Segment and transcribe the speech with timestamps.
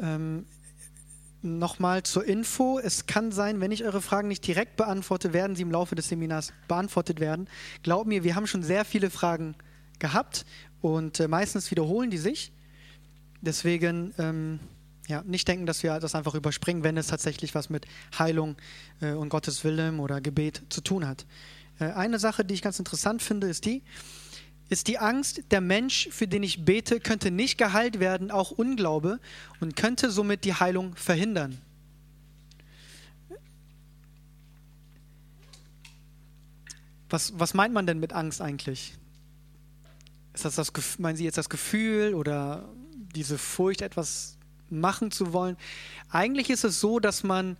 [0.00, 0.46] Ähm,
[1.44, 5.62] Nochmal zur Info, es kann sein, wenn ich eure Fragen nicht direkt beantworte, werden sie
[5.62, 7.48] im Laufe des Seminars beantwortet werden.
[7.82, 9.56] Glaub mir, wir haben schon sehr viele Fragen
[9.98, 10.46] gehabt
[10.80, 12.52] und äh, meistens wiederholen die sich.
[13.40, 14.60] Deswegen ähm,
[15.08, 17.86] ja, nicht denken, dass wir das einfach überspringen, wenn es tatsächlich was mit
[18.16, 18.54] Heilung
[19.00, 21.26] äh, und Gottes Willen oder Gebet zu tun hat.
[21.80, 23.82] Äh, eine Sache, die ich ganz interessant finde, ist die,
[24.68, 29.20] ist die Angst, der Mensch, für den ich bete, könnte nicht geheilt werden, auch Unglaube
[29.60, 31.60] und könnte somit die Heilung verhindern.
[37.10, 38.94] Was, was meint man denn mit Angst eigentlich?
[40.32, 42.66] Ist das das, meinen Sie jetzt das Gefühl oder
[43.14, 44.38] diese Furcht, etwas
[44.70, 45.58] machen zu wollen?
[46.08, 47.58] Eigentlich ist es so, dass man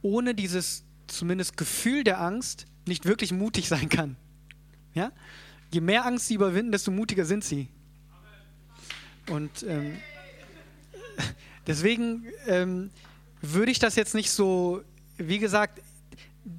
[0.00, 4.16] ohne dieses zumindest Gefühl der Angst nicht wirklich mutig sein kann.
[4.94, 5.12] Ja?
[5.72, 7.68] Je mehr Angst sie überwinden, desto mutiger sind sie.
[9.28, 9.98] Und ähm,
[11.66, 12.90] deswegen ähm,
[13.40, 14.82] würde ich das jetzt nicht so,
[15.16, 15.80] wie gesagt,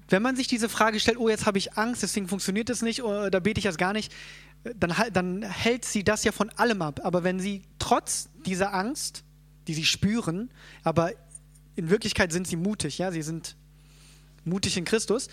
[0.09, 3.03] wenn man sich diese Frage stellt, oh, jetzt habe ich Angst, deswegen funktioniert das nicht,
[3.03, 4.13] oder da bete ich das gar nicht,
[4.75, 7.01] dann, dann hält sie das ja von allem ab.
[7.03, 9.23] Aber wenn sie trotz dieser Angst,
[9.67, 10.51] die sie spüren,
[10.83, 11.11] aber
[11.75, 13.55] in Wirklichkeit sind sie mutig, ja, sie sind
[14.43, 15.29] mutig in Christus,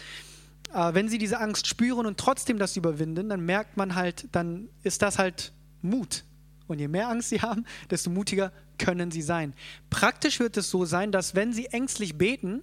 [0.72, 4.68] äh, wenn sie diese Angst spüren und trotzdem das überwinden, dann merkt man halt, dann
[4.82, 5.52] ist das halt
[5.82, 6.24] Mut.
[6.66, 9.54] Und je mehr Angst sie haben, desto mutiger können sie sein.
[9.90, 12.62] Praktisch wird es so sein, dass wenn sie ängstlich beten,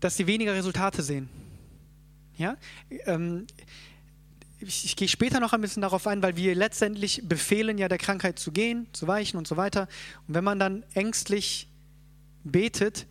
[0.00, 1.28] dass sie weniger Resultate sehen.
[2.36, 2.56] Ja?
[3.04, 3.46] Ähm,
[4.58, 7.98] ich, ich, gehe später noch ein bisschen darauf ein, weil wir letztendlich befehlen ja der
[7.98, 9.88] Krankheit zu gehen, zu weichen und so weiter.
[10.26, 11.68] Und wenn man dann ängstlich
[12.44, 13.06] betet,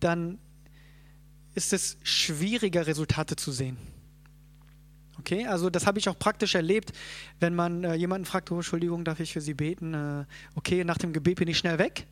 [0.00, 0.38] dann
[1.54, 3.76] ist es schwieriger, Resultate zu sehen.
[5.18, 6.92] Okay, also das habe ich auch praktisch erlebt,
[7.40, 9.92] wenn man äh, jemanden fragt, oh, Entschuldigung, darf ich für Sie beten?
[9.92, 12.06] Äh, okay, nach dem Gebet bin ich schnell weg.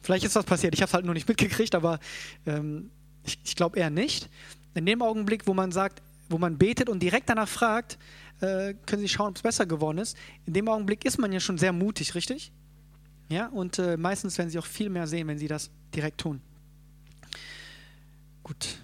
[0.00, 1.98] Vielleicht ist das passiert, ich habe es halt nur nicht mitgekriegt, aber
[2.46, 2.90] ähm,
[3.24, 4.30] ich, ich glaube eher nicht.
[4.74, 7.98] In dem Augenblick, wo man sagt, wo man betet und direkt danach fragt,
[8.40, 10.16] äh, können Sie schauen, ob es besser geworden ist.
[10.46, 12.50] In dem Augenblick ist man ja schon sehr mutig, richtig?
[13.28, 16.40] Ja, und äh, meistens werden Sie auch viel mehr sehen, wenn Sie das direkt tun.
[18.44, 18.78] Gut.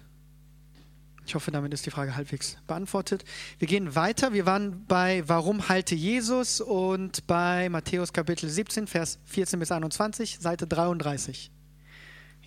[1.23, 3.23] Ich hoffe, damit ist die Frage halbwegs beantwortet.
[3.59, 4.33] Wir gehen weiter.
[4.33, 10.39] Wir waren bei Warum halte Jesus und bei Matthäus Kapitel 17, Vers 14 bis 21,
[10.39, 11.51] Seite 33.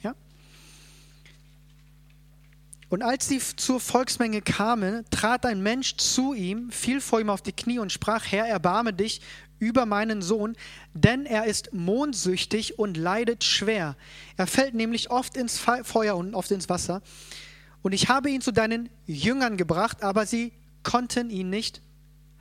[0.02, 0.14] Ja?
[2.88, 7.42] Und als sie zur Volksmenge kamen, trat ein Mensch zu ihm, fiel vor ihm auf
[7.42, 9.20] die Knie und sprach: Herr, erbarme dich
[9.59, 10.56] über meinen Sohn,
[10.92, 13.97] denn er ist mondsüchtig und leidet schwer.
[14.37, 17.03] Er fällt nämlich oft ins Feuer und oft ins Wasser.
[17.82, 21.82] Und ich habe ihn zu deinen Jüngern gebracht, aber sie konnten ihn nicht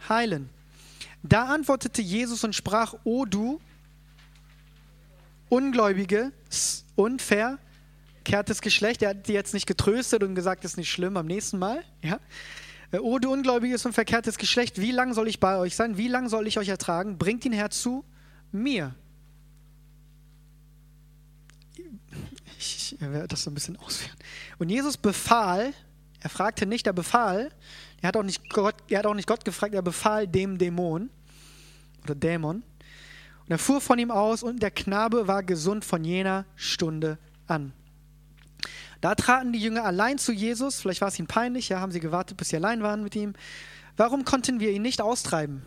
[0.07, 0.49] heilen.
[1.21, 3.59] Da antwortete Jesus und sprach, O du
[5.49, 6.31] Ungläubige
[6.95, 9.03] und verkehrtes Geschlecht.
[9.03, 11.83] Er hat die jetzt nicht getröstet und gesagt, das ist nicht schlimm, am nächsten Mal.
[12.01, 12.19] Ja?
[12.93, 15.97] Äh, o du ungläubiges und verkehrtes Geschlecht, wie lang soll ich bei euch sein?
[15.97, 17.17] Wie lang soll ich euch ertragen?
[17.17, 18.05] Bringt ihn her zu
[18.51, 18.95] mir.
[22.57, 24.15] Ich werde das so ein bisschen ausführen.
[24.59, 25.73] Und Jesus befahl,
[26.21, 27.51] er fragte nicht, er befahl,
[28.01, 31.09] er hat auch nicht Gott, er hat auch nicht Gott gefragt, er befahl dem Dämon
[32.03, 32.57] oder Dämon.
[32.57, 37.17] Und er fuhr von ihm aus und der Knabe war gesund von jener Stunde
[37.47, 37.73] an.
[39.03, 40.79] Da traten die Jünger allein zu Jesus.
[40.79, 43.33] Vielleicht war es ihnen peinlich, ja, haben sie gewartet, bis sie allein waren mit ihm.
[43.97, 45.61] Warum konnten wir ihn nicht austreiben?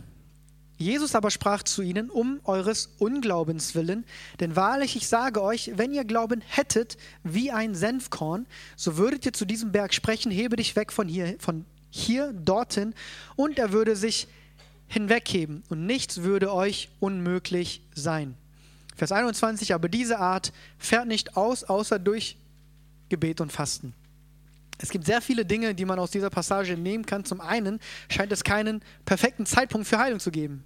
[0.79, 4.07] Jesus aber sprach zu ihnen, um eures Unglaubens willen,
[4.41, 9.35] denn wahrlich ich sage euch, wenn ihr Glauben hättet wie ein Senfkorn, so würdet ihr
[9.35, 12.95] zu diesem Berg sprechen, hebe dich weg von hier, von hier dorthin,
[13.37, 14.29] und er würde sich
[14.87, 18.35] hinwegheben, und nichts würde euch unmöglich sein.
[18.97, 22.39] Vers 21, aber diese Art fährt nicht aus, außer durch
[23.09, 23.95] Gebet und Fasten.
[24.79, 27.25] Es gibt sehr viele Dinge, die man aus dieser Passage nehmen kann.
[27.25, 27.81] Zum einen
[28.11, 30.65] scheint es keinen perfekten Zeitpunkt für Heilung zu geben.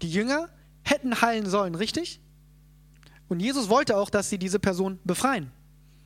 [0.00, 0.48] Die Jünger
[0.82, 2.20] hätten heilen sollen, richtig?
[3.28, 5.50] Und Jesus wollte auch, dass sie diese Person befreien.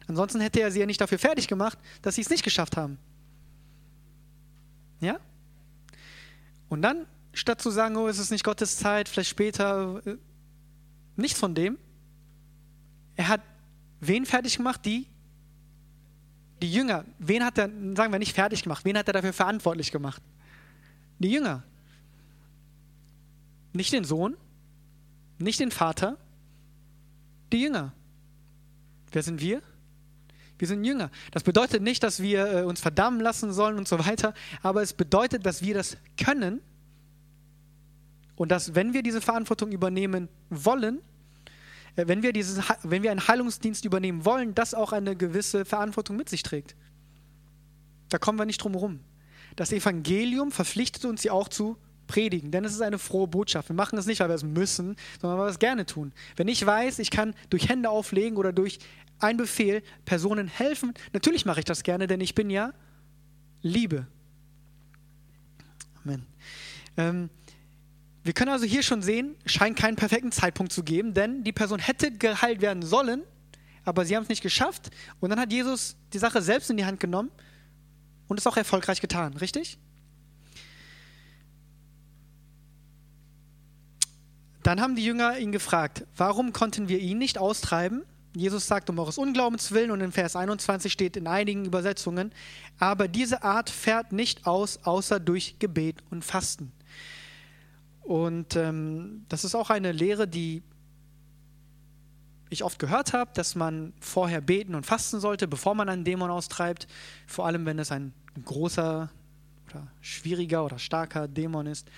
[0.06, 2.98] Ansonsten hätte er sie ja nicht dafür fertig gemacht, dass sie es nicht geschafft haben.
[5.00, 5.18] Ja?
[6.68, 10.16] Und dann, statt zu sagen, oh, es ist nicht Gottes Zeit, vielleicht später, äh,
[11.16, 11.78] nichts von dem.
[13.16, 13.40] Er hat
[14.00, 14.84] wen fertig gemacht?
[14.84, 15.06] Die,
[16.62, 17.04] die Jünger.
[17.18, 20.22] Wen hat er, sagen wir nicht fertig gemacht, wen hat er dafür verantwortlich gemacht?
[21.18, 21.62] Die Jünger.
[23.72, 24.36] Nicht den Sohn,
[25.38, 26.16] nicht den Vater,
[27.52, 27.92] die Jünger.
[29.12, 29.62] Wer sind wir?
[30.58, 31.10] Wir sind Jünger.
[31.32, 34.32] Das bedeutet nicht, dass wir äh, uns verdammen lassen sollen und so weiter,
[34.62, 36.60] aber es bedeutet, dass wir das können,
[38.36, 41.00] Und dass, wenn wir diese Verantwortung übernehmen wollen,
[41.96, 46.28] wenn wir, dieses, wenn wir einen Heilungsdienst übernehmen wollen, das auch eine gewisse Verantwortung mit
[46.28, 46.76] sich trägt.
[48.10, 49.00] Da kommen wir nicht drum herum.
[49.56, 53.68] Das Evangelium verpflichtet uns ja auch zu predigen, denn es ist eine frohe Botschaft.
[53.70, 56.12] Wir machen es nicht, weil wir es müssen, sondern weil wir es gerne tun.
[56.36, 58.78] Wenn ich weiß, ich kann durch Hände auflegen oder durch
[59.18, 62.72] einen Befehl Personen helfen, natürlich mache ich das gerne, denn ich bin ja
[63.62, 64.06] Liebe.
[66.04, 66.26] Amen.
[66.96, 67.30] Ähm,
[68.26, 71.78] wir können also hier schon sehen, scheint keinen perfekten Zeitpunkt zu geben, denn die Person
[71.78, 73.22] hätte geheilt werden sollen,
[73.84, 74.90] aber sie haben es nicht geschafft.
[75.20, 77.30] Und dann hat Jesus die Sache selbst in die Hand genommen
[78.26, 79.78] und es auch erfolgreich getan, richtig?
[84.62, 88.02] Dann haben die Jünger ihn gefragt, warum konnten wir ihn nicht austreiben?
[88.34, 92.32] Jesus sagt, um eures Unglaubens willen und in Vers 21 steht in einigen Übersetzungen,
[92.78, 96.72] aber diese Art fährt nicht aus, außer durch Gebet und Fasten.
[98.06, 100.62] Und ähm, das ist auch eine Lehre, die
[102.50, 106.30] ich oft gehört habe, dass man vorher beten und fasten sollte, bevor man einen Dämon
[106.30, 106.86] austreibt.
[107.26, 108.14] Vor allem, wenn es ein
[108.44, 109.10] großer
[109.68, 111.88] oder schwieriger oder starker Dämon ist.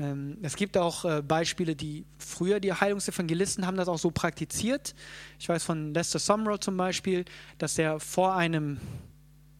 [0.00, 4.96] Ähm, es gibt auch äh, Beispiele, die früher die Heilungsevangelisten haben das auch so praktiziert.
[5.38, 7.24] Ich weiß von Lester Sumrall zum Beispiel,
[7.58, 8.80] dass er vor einem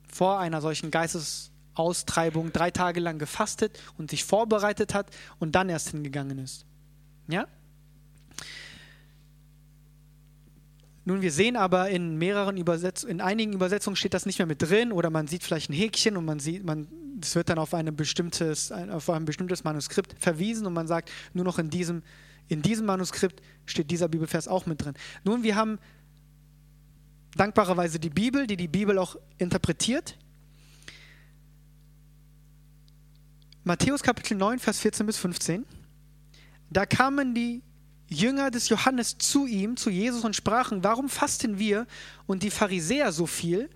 [0.08, 5.69] vor einer solchen Geistes Austreibung drei Tage lang gefastet und sich vorbereitet hat und dann
[5.69, 6.64] erst hingegangen ist.
[7.28, 7.46] Ja?
[11.05, 14.61] Nun, wir sehen aber in mehreren Übersetzungen, in einigen Übersetzungen steht das nicht mehr mit
[14.61, 16.88] drin oder man sieht vielleicht ein Häkchen und man sieht, man,
[17.23, 21.44] es wird dann auf, eine bestimmtes, auf ein bestimmtes Manuskript verwiesen und man sagt, nur
[21.44, 22.02] noch in diesem,
[22.49, 24.94] in diesem Manuskript steht dieser Bibelvers auch mit drin.
[25.23, 25.78] Nun, wir haben
[27.37, 30.19] dankbarerweise die Bibel, die die Bibel auch interpretiert.
[33.66, 35.66] Matthäus Kapitel 9, Vers 14 bis 15.
[36.70, 37.64] Da kamen die
[38.08, 41.88] Jünger des Johannes zu ihm, zu Jesus und sprachen, warum fasten wir
[42.28, 43.68] und die Pharisäer so viel,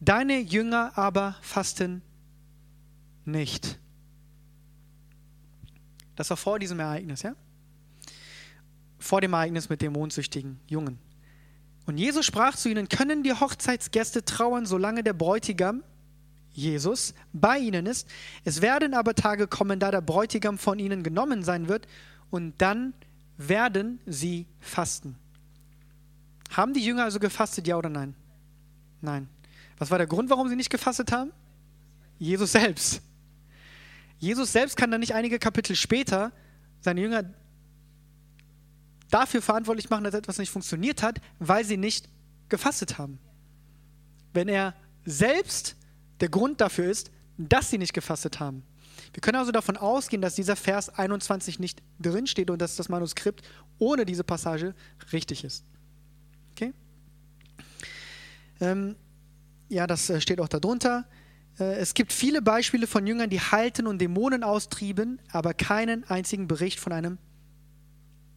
[0.00, 2.00] deine Jünger aber fasten
[3.26, 3.78] nicht.
[6.14, 7.36] Das war vor diesem Ereignis, ja?
[8.98, 10.98] Vor dem Ereignis mit dem mondsüchtigen Jungen.
[11.84, 15.82] Und Jesus sprach zu ihnen, können die Hochzeitsgäste trauern, solange der Bräutigam
[16.56, 18.08] Jesus, bei ihnen ist.
[18.44, 21.86] Es werden aber Tage kommen, da der Bräutigam von ihnen genommen sein wird
[22.30, 22.94] und dann
[23.36, 25.16] werden sie fasten.
[26.50, 28.14] Haben die Jünger also gefastet, ja oder nein?
[29.02, 29.28] Nein.
[29.76, 31.30] Was war der Grund, warum sie nicht gefastet haben?
[32.18, 33.02] Jesus selbst.
[34.18, 36.32] Jesus selbst kann dann nicht einige Kapitel später
[36.80, 37.24] seine Jünger
[39.10, 42.08] dafür verantwortlich machen, dass etwas nicht funktioniert hat, weil sie nicht
[42.48, 43.18] gefastet haben.
[44.32, 44.74] Wenn er
[45.04, 45.76] selbst
[46.20, 48.62] der Grund dafür ist, dass sie nicht gefastet haben.
[49.12, 53.42] Wir können also davon ausgehen, dass dieser Vers 21 nicht drinsteht und dass das Manuskript
[53.78, 54.74] ohne diese Passage
[55.12, 55.64] richtig ist.
[56.52, 56.72] Okay?
[58.60, 58.96] Ähm,
[59.68, 61.06] ja, das äh, steht auch darunter.
[61.58, 66.48] Äh, es gibt viele Beispiele von Jüngern, die halten und Dämonen austrieben, aber keinen einzigen
[66.48, 67.18] Bericht von einem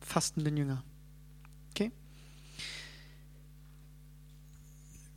[0.01, 0.83] fastenden Jünger.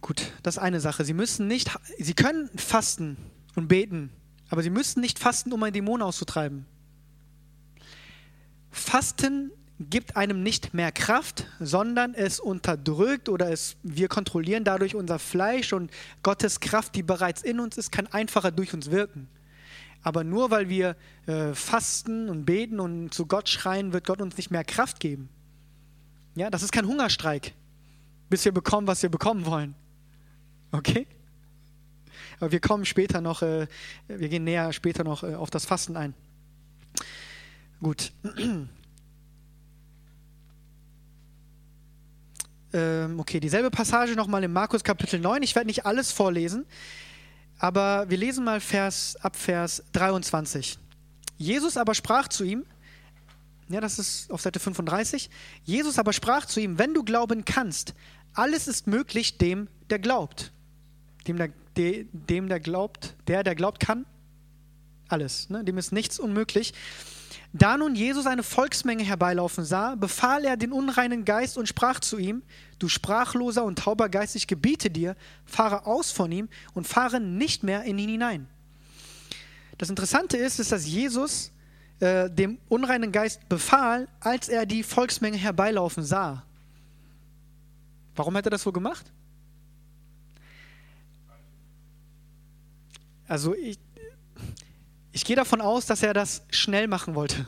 [0.02, 1.04] Gut, das ist eine Sache.
[1.04, 3.16] Sie müssen nicht, sie können fasten
[3.54, 4.10] und beten,
[4.50, 6.66] aber sie müssen nicht fasten, um einen Dämon auszutreiben.
[8.70, 15.18] Fasten gibt einem nicht mehr Kraft, sondern es unterdrückt oder es, wir kontrollieren dadurch unser
[15.18, 15.90] Fleisch und
[16.22, 19.28] Gottes Kraft, die bereits in uns ist, kann einfacher durch uns wirken.
[20.02, 24.36] Aber nur weil wir äh, fasten und beten und zu Gott schreien, wird Gott uns
[24.36, 25.28] nicht mehr Kraft geben.
[26.34, 27.54] Ja, das ist kein Hungerstreik,
[28.28, 29.76] bis wir bekommen, was wir bekommen wollen.
[30.72, 31.06] Okay?
[32.40, 33.68] Aber wir kommen später noch, äh,
[34.08, 36.14] wir gehen näher später noch äh, auf das Fasten ein.
[37.80, 38.12] Gut.
[42.72, 45.42] ähm, okay, dieselbe Passage nochmal in Markus Kapitel 9.
[45.42, 46.64] Ich werde nicht alles vorlesen,
[47.58, 50.78] aber wir lesen mal Vers, ab Vers 23.
[51.36, 52.64] Jesus aber sprach zu ihm,
[53.68, 55.30] ja, das ist auf Seite 35.
[55.64, 57.94] Jesus aber sprach zu ihm, wenn du glauben kannst,
[58.34, 60.52] alles ist möglich dem, der glaubt.
[61.26, 64.06] Dem der, dem, der glaubt, der, der glaubt, kann
[65.08, 65.50] alles.
[65.50, 65.64] Ne?
[65.64, 66.72] Dem ist nichts unmöglich.
[67.52, 72.18] Da nun Jesus eine Volksmenge herbeilaufen sah, befahl er den unreinen Geist und sprach zu
[72.18, 72.42] ihm:
[72.78, 77.62] Du sprachloser und tauber Geist, ich gebiete dir, fahre aus von ihm und fahre nicht
[77.62, 78.48] mehr in ihn hinein.
[79.76, 81.52] Das Interessante ist, ist dass Jesus
[82.00, 86.44] äh, dem unreinen Geist befahl, als er die Volksmenge herbeilaufen sah.
[88.14, 89.12] Warum hat er das so gemacht?
[93.32, 93.78] Also ich,
[95.10, 97.46] ich gehe davon aus, dass er das schnell machen wollte.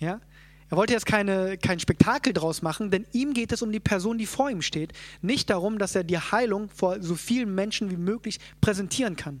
[0.00, 0.20] Ja?
[0.68, 4.18] Er wollte jetzt keine, kein Spektakel draus machen, denn ihm geht es um die Person,
[4.18, 4.92] die vor ihm steht.
[5.22, 9.40] Nicht darum, dass er die Heilung vor so vielen Menschen wie möglich präsentieren kann.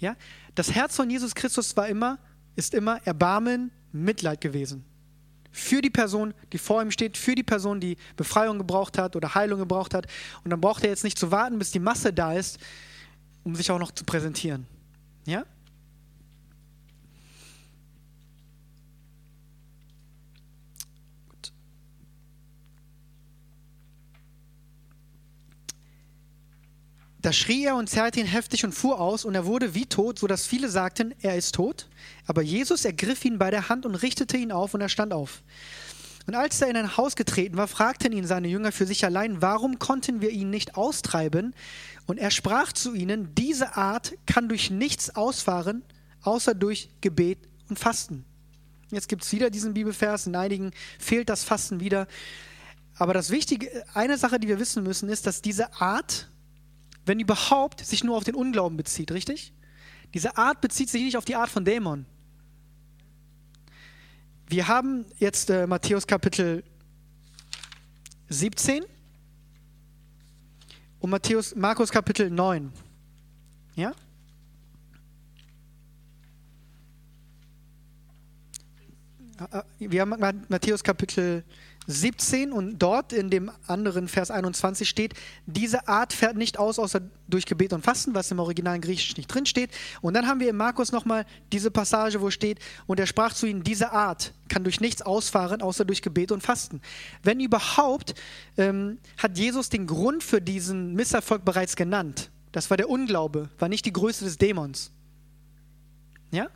[0.00, 0.16] Ja?
[0.56, 2.18] Das Herz von Jesus Christus war immer,
[2.56, 4.84] ist immer Erbarmen, Mitleid gewesen.
[5.52, 9.36] Für die Person, die vor ihm steht, für die Person, die Befreiung gebraucht hat oder
[9.36, 10.08] Heilung gebraucht hat.
[10.42, 12.58] Und dann braucht er jetzt nicht zu warten, bis die Masse da ist,
[13.44, 14.66] um sich auch noch zu präsentieren.
[15.26, 15.44] Ja?
[27.24, 30.18] Da schrie er und zerrte ihn heftig und fuhr aus, und er wurde wie tot,
[30.18, 31.88] so dass viele sagten, er ist tot.
[32.26, 35.42] Aber Jesus ergriff ihn bei der Hand und richtete ihn auf, und er stand auf.
[36.26, 39.42] Und als er in ein Haus getreten war, fragten ihn seine Jünger für sich allein,
[39.42, 41.54] warum konnten wir ihn nicht austreiben?
[42.06, 45.82] Und er sprach zu ihnen, diese Art kann durch nichts ausfahren,
[46.22, 47.38] außer durch Gebet
[47.68, 48.24] und Fasten.
[48.90, 52.06] Jetzt gibt es wieder diesen Bibelvers, in einigen fehlt das Fasten wieder.
[52.96, 56.28] Aber das Wichtige, eine Sache, die wir wissen müssen, ist, dass diese Art
[57.06, 59.52] wenn überhaupt, sich nur auf den Unglauben bezieht, richtig?
[60.14, 62.06] Diese Art bezieht sich nicht auf die Art von Dämon.
[64.46, 66.62] Wir haben jetzt äh, Matthäus Kapitel
[68.28, 68.84] 17
[71.00, 72.70] und Matthäus, Markus Kapitel 9.
[73.74, 73.92] Ja?
[79.38, 81.44] Äh, äh, wir haben Matthäus Kapitel 17
[82.52, 85.14] und dort in dem anderen Vers 21 steht,
[85.46, 89.26] diese Art fährt nicht aus, außer durch Gebet und Fasten, was im originalen Griechisch nicht
[89.26, 89.70] drin steht.
[90.00, 93.46] Und dann haben wir in Markus nochmal diese Passage, wo steht, und er sprach zu
[93.46, 96.80] ihnen, diese Art kann durch nichts ausfahren, außer durch Gebet und Fasten.
[97.22, 98.14] Wenn überhaupt,
[98.56, 102.30] ähm, hat Jesus den Grund für diesen Misserfolg bereits genannt.
[102.52, 104.90] Das war der Unglaube, war nicht die Größe des Dämons.
[106.30, 106.48] Ja?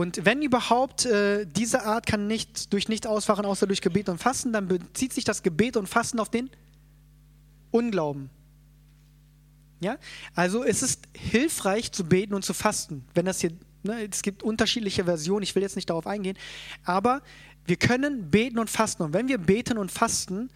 [0.00, 4.16] Und wenn überhaupt, äh, diese Art kann nicht durch nichts ausfahren, außer durch Gebet und
[4.16, 6.48] Fasten, dann bezieht sich das Gebet und Fasten auf den
[7.70, 8.30] Unglauben.
[9.80, 9.98] Ja?
[10.34, 13.04] Also es ist hilfreich zu beten und zu fasten.
[13.12, 13.52] Wenn das hier,
[13.82, 16.38] ne, es gibt unterschiedliche Versionen, ich will jetzt nicht darauf eingehen,
[16.82, 17.20] aber
[17.66, 19.02] wir können beten und fasten.
[19.02, 20.48] Und wenn wir beten und fasten,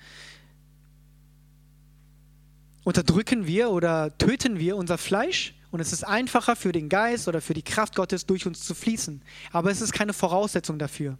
[2.82, 7.40] unterdrücken wir oder töten wir unser Fleisch und es ist einfacher für den Geist oder
[7.40, 9.20] für die Kraft Gottes durch uns zu fließen.
[9.50, 11.18] Aber es ist keine Voraussetzung dafür.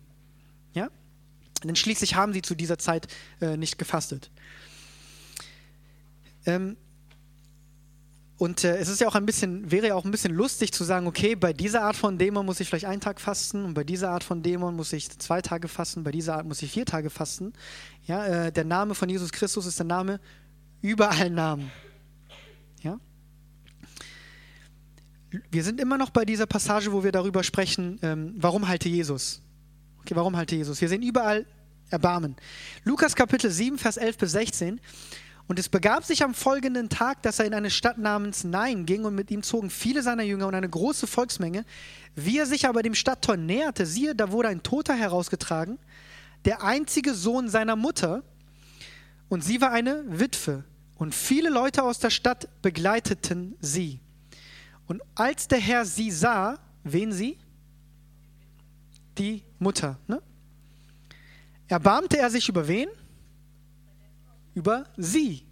[0.75, 0.91] Ja?
[1.65, 3.09] Denn schließlich haben sie zu dieser Zeit
[3.41, 4.31] äh, nicht gefastet.
[6.47, 6.77] Ähm,
[8.39, 10.85] und äh, es ist ja auch ein bisschen, wäre ja auch ein bisschen lustig zu
[10.85, 13.83] sagen, okay, bei dieser Art von Dämon muss ich vielleicht einen Tag fasten und bei
[13.83, 16.87] dieser Art von Dämon muss ich zwei Tage fasten, bei dieser Art muss ich vier
[16.87, 17.55] Tage fasten.
[18.07, 20.21] Ja, äh, der Name von Jesus Christus ist der Name
[20.81, 21.73] über allen Namen.
[25.51, 29.43] Wir sind immer noch bei dieser Passage, wo wir darüber sprechen, ähm, warum halte Jesus?
[30.01, 30.81] Okay, warum halte Jesus?
[30.81, 31.47] Wir sehen überall
[31.91, 32.37] Erbarmen.
[32.85, 34.81] Lukas Kapitel 7, Vers 11 bis 16.
[35.47, 39.05] Und es begab sich am folgenden Tag, dass er in eine Stadt namens Nein ging
[39.05, 41.67] und mit ihm zogen viele seiner Jünger und eine große Volksmenge.
[42.15, 45.79] Wie er sich aber dem Stadttor näherte, siehe, da wurde ein Toter herausgetragen,
[46.47, 48.23] der einzige Sohn seiner Mutter.
[49.29, 50.65] Und sie war eine Witwe.
[50.97, 54.01] Und viele Leute aus der Stadt begleiteten sie.
[54.87, 57.39] Und als der Herr sie sah, wen sie?
[59.19, 59.99] Die Mutter.
[60.07, 60.21] Ne?
[61.69, 62.89] Erbarmte er sich über wen?
[64.55, 65.47] Über sie.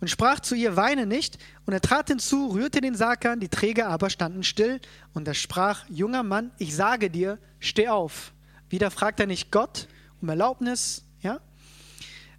[0.00, 1.38] Und sprach zu ihr, weine nicht.
[1.64, 4.80] Und er trat hinzu, rührte den Sarg an, die Träger aber standen still.
[5.14, 8.32] Und er sprach, junger Mann, ich sage dir, steh auf.
[8.68, 9.86] Wieder fragt er nicht Gott
[10.20, 11.04] um Erlaubnis?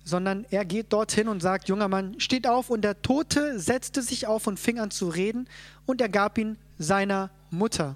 [0.04, 2.70] Sondern er geht dorthin und sagt, junger Mann, steht auf.
[2.70, 5.48] Und der Tote setzte sich auf und fing an zu reden
[5.86, 7.96] und er gab ihn seiner Mutter.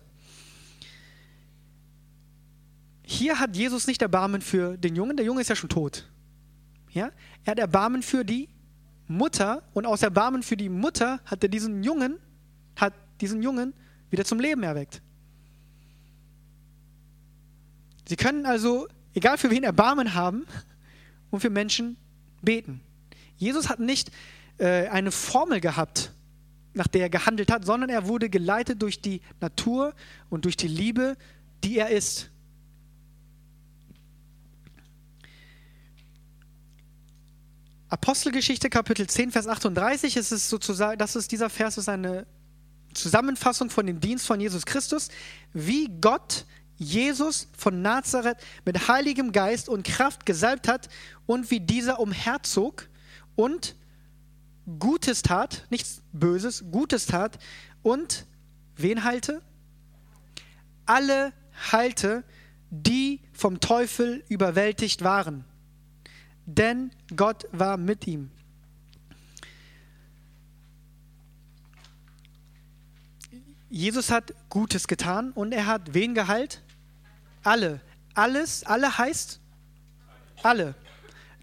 [3.03, 6.07] Hier hat Jesus nicht Erbarmen für den Jungen, der Junge ist ja schon tot.
[6.91, 7.11] Ja?
[7.45, 8.49] Er hat Erbarmen für die
[9.07, 12.17] Mutter und aus Erbarmen für die Mutter hat er diesen Jungen,
[12.75, 13.73] hat diesen Jungen
[14.09, 15.01] wieder zum Leben erweckt.
[18.07, 20.45] Sie können also, egal für wen Erbarmen haben,
[21.31, 21.97] und für Menschen
[22.41, 22.81] beten.
[23.37, 24.11] Jesus hat nicht
[24.57, 26.11] äh, eine Formel gehabt,
[26.73, 29.93] nach der er gehandelt hat, sondern er wurde geleitet durch die Natur
[30.29, 31.17] und durch die Liebe,
[31.63, 32.29] die er ist.
[37.89, 42.27] Apostelgeschichte Kapitel 10 Vers 38 ist es sozusagen, das ist dieser Vers ist eine
[42.93, 45.07] Zusammenfassung von dem Dienst von Jesus Christus,
[45.53, 46.45] wie Gott
[46.77, 50.89] Jesus von Nazareth mit heiligem Geist und Kraft gesalbt hat
[51.25, 52.87] und wie dieser umherzog
[53.35, 53.75] und
[54.79, 57.39] Gutes tat, nichts Böses, Gutes tat
[57.83, 58.25] und
[58.75, 59.41] wen heilte?
[60.85, 61.33] Alle
[61.71, 62.23] heilte,
[62.69, 65.45] die vom Teufel überwältigt waren.
[66.45, 68.29] Denn Gott war mit ihm.
[73.69, 76.61] Jesus hat Gutes getan und er hat wen geheilt?
[77.47, 77.79] Alle.
[78.13, 79.39] Alles, alle heißt?
[80.43, 80.75] Alle.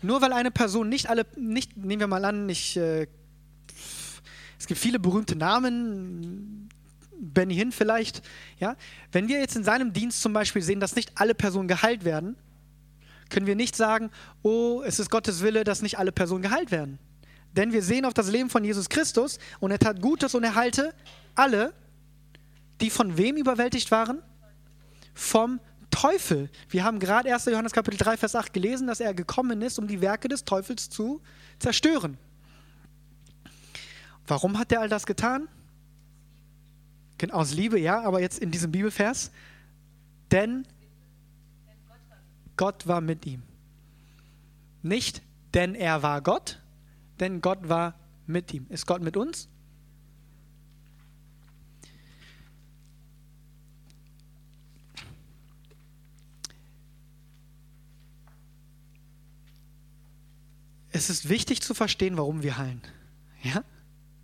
[0.03, 3.07] Nur weil eine Person nicht alle, nicht, nehmen wir mal an, ich, äh,
[4.59, 6.69] es gibt viele berühmte Namen,
[7.19, 8.21] Benny Hinn vielleicht,
[8.59, 8.77] ja.
[9.13, 12.37] Wenn wir jetzt in seinem Dienst zum Beispiel sehen, dass nicht alle Personen geheilt werden,
[13.31, 14.11] können wir nicht sagen,
[14.43, 16.99] oh, es ist Gottes Wille, dass nicht alle Personen geheilt werden.
[17.57, 20.55] Denn wir sehen auf das Leben von Jesus Christus und er tat Gutes und er
[20.55, 20.93] heilte
[21.35, 21.73] alle,
[22.83, 24.19] die von wem überwältigt waren?
[25.15, 25.61] Vom
[25.95, 26.51] Teufel.
[26.69, 27.45] Wir haben gerade 1.
[27.45, 30.91] Johannes Kapitel 3, Vers 8 gelesen, dass er gekommen ist, um die Werke des Teufels
[30.91, 31.23] zu
[31.61, 32.19] zerstören.
[34.27, 35.49] Warum hat er all das getan?
[37.31, 39.31] Aus Liebe, ja, aber jetzt in diesem Bibelvers.
[40.31, 40.67] Denn
[42.57, 43.43] Gott war mit ihm.
[44.83, 45.23] Nicht,
[45.55, 46.61] denn er war Gott,
[47.21, 47.95] denn Gott war
[48.27, 48.67] mit ihm.
[48.69, 49.49] Ist Gott mit uns?
[60.95, 62.81] Es ist wichtig zu verstehen, warum wir heilen.
[63.43, 63.65] Ja?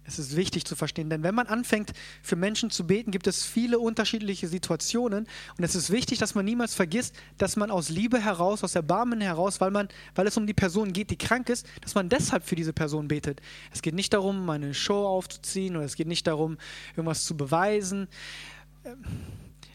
[0.04, 3.44] Es ist wichtig zu verstehen, denn wenn man anfängt, für Menschen zu beten, gibt es
[3.44, 8.20] viele unterschiedliche Situationen und es ist wichtig, dass man niemals vergisst, dass man aus Liebe
[8.20, 11.66] heraus, aus Erbarmen heraus, weil, man, weil es um die Person geht, die krank ist,
[11.80, 13.40] dass man deshalb für diese Person betet.
[13.72, 16.56] Es geht nicht darum, eine Show aufzuziehen oder es geht nicht darum,
[16.90, 18.08] irgendwas zu beweisen.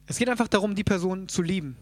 [0.07, 1.75] Es geht einfach darum, die Person zu lieben,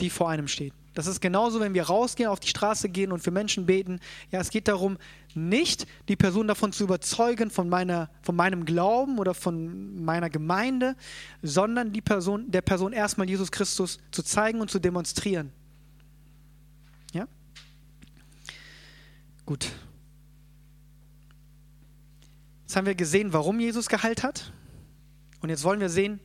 [0.00, 0.72] die vor einem steht.
[0.98, 4.00] Das ist genauso, wenn wir rausgehen, auf die Straße gehen und für Menschen beten.
[4.32, 4.98] Ja, es geht darum,
[5.32, 10.96] nicht die Person davon zu überzeugen, von, meiner, von meinem Glauben oder von meiner Gemeinde,
[11.40, 15.52] sondern die Person, der Person erstmal Jesus Christus zu zeigen und zu demonstrieren.
[17.12, 17.28] Ja?
[19.46, 19.70] Gut.
[22.62, 24.52] Jetzt haben wir gesehen, warum Jesus geheilt hat.
[25.42, 26.18] Und jetzt wollen wir sehen,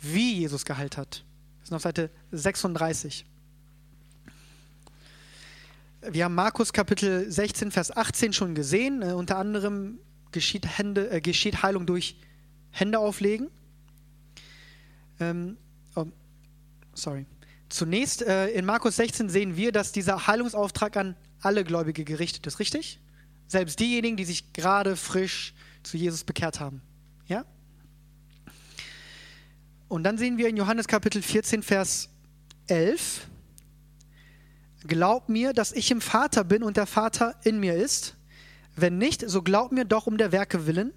[0.00, 1.24] wie Jesus geheilt hat.
[1.60, 3.24] Das ist auf Seite 36.
[6.10, 9.00] Wir haben Markus Kapitel 16, Vers 18 schon gesehen.
[9.00, 9.98] Äh, unter anderem
[10.32, 12.16] geschieht, Hände, äh, geschieht Heilung durch
[12.70, 13.48] Hände auflegen.
[15.18, 15.56] Ähm,
[15.94, 16.06] oh,
[16.92, 17.24] sorry.
[17.70, 22.58] Zunächst äh, in Markus 16 sehen wir, dass dieser Heilungsauftrag an alle Gläubige gerichtet ist,
[22.58, 23.00] richtig?
[23.46, 26.82] Selbst diejenigen, die sich gerade frisch zu Jesus bekehrt haben.
[27.28, 27.46] Ja?
[29.88, 32.10] Und dann sehen wir in Johannes Kapitel 14, Vers
[32.66, 33.28] 11,
[34.86, 38.16] Glaub mir, dass ich im Vater bin und der Vater in mir ist.
[38.76, 40.92] Wenn nicht, so glaubt mir doch um der Werke willen.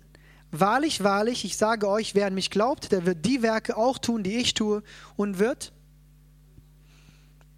[0.52, 4.24] Wahrlich, wahrlich, ich sage euch, wer an mich glaubt, der wird die Werke auch tun,
[4.24, 4.82] die ich tue,
[5.16, 5.74] und wird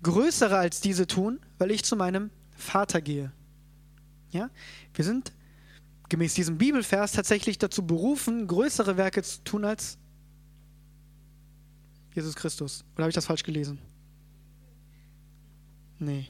[0.04, 3.32] größere als diese tun, weil ich zu meinem Vater gehe.
[4.32, 4.50] Ja?
[4.94, 5.34] Wir sind
[6.10, 9.98] gemäß diesem Bibelvers tatsächlich dazu berufen, größere Werke zu tun als
[12.14, 12.84] Jesus Christus.
[12.96, 13.80] Oder habe ich das falsch gelesen?
[16.00, 16.28] Nee.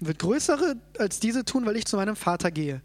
[0.00, 2.82] Wird größere als diese tun, weil ich zu meinem Vater gehe.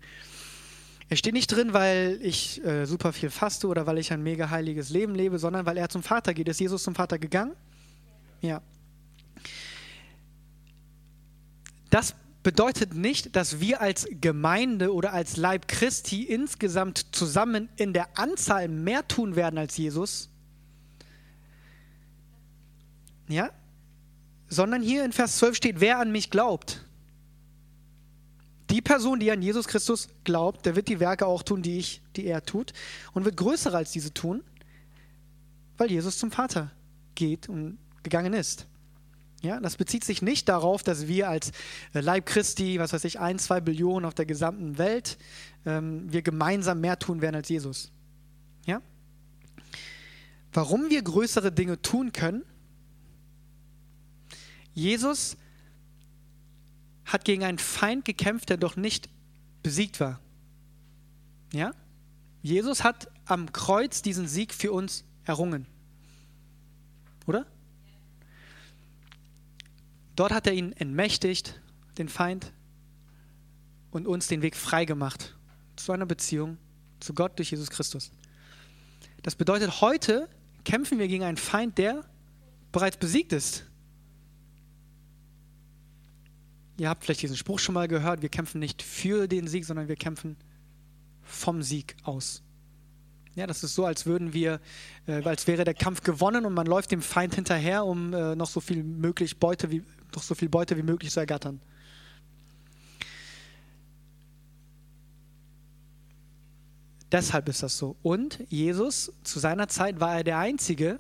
[1.09, 4.51] Er steht nicht drin, weil ich äh, super viel faste oder weil ich ein mega
[4.51, 6.47] heiliges Leben lebe, sondern weil er zum Vater geht.
[6.47, 7.53] Ist Jesus zum Vater gegangen?
[8.41, 8.61] Ja.
[11.89, 18.17] Das bedeutet nicht, dass wir als Gemeinde oder als Leib Christi insgesamt zusammen in der
[18.17, 20.29] Anzahl mehr tun werden als Jesus.
[23.27, 23.49] Ja?
[24.49, 26.85] Sondern hier in Vers 12 steht, wer an mich glaubt.
[28.69, 32.01] Die Person, die an Jesus Christus glaubt, der wird die Werke auch tun, die, ich,
[32.15, 32.73] die er tut,
[33.13, 34.43] und wird größer als diese tun,
[35.77, 36.71] weil Jesus zum Vater
[37.15, 38.67] geht und gegangen ist.
[39.41, 41.51] Ja, das bezieht sich nicht darauf, dass wir als
[41.93, 45.17] äh, Leib Christi, was weiß ich, ein, zwei Billionen auf der gesamten Welt,
[45.65, 47.91] ähm, wir gemeinsam mehr tun werden als Jesus.
[48.65, 48.81] Ja?
[50.51, 52.43] Warum wir größere Dinge tun können,
[54.73, 55.37] Jesus
[57.05, 59.09] hat gegen einen Feind gekämpft, der doch nicht
[59.63, 60.19] besiegt war.
[61.53, 61.73] Ja?
[62.41, 65.65] Jesus hat am Kreuz diesen Sieg für uns errungen.
[67.25, 67.45] Oder?
[70.15, 71.59] Dort hat er ihn entmächtigt,
[71.97, 72.51] den Feind,
[73.91, 75.35] und uns den Weg frei gemacht
[75.75, 76.57] zu einer Beziehung
[76.99, 78.11] zu Gott durch Jesus Christus.
[79.23, 80.29] Das bedeutet, heute
[80.63, 82.05] kämpfen wir gegen einen Feind, der
[82.71, 83.65] bereits besiegt ist.
[86.79, 89.89] Ihr habt vielleicht diesen Spruch schon mal gehört, wir kämpfen nicht für den Sieg, sondern
[89.89, 90.37] wir kämpfen
[91.23, 92.41] vom Sieg aus.
[93.35, 94.61] Ja, das ist so, als würden wir,
[95.05, 98.47] äh, als wäre der Kampf gewonnen und man läuft dem Feind hinterher, um äh, noch
[98.47, 99.83] so viel möglich Beute wie,
[100.15, 101.59] noch so viel Beute wie möglich zu ergattern.
[107.11, 107.97] Deshalb ist das so.
[108.03, 110.99] Und Jesus, zu seiner Zeit war er der Einzige,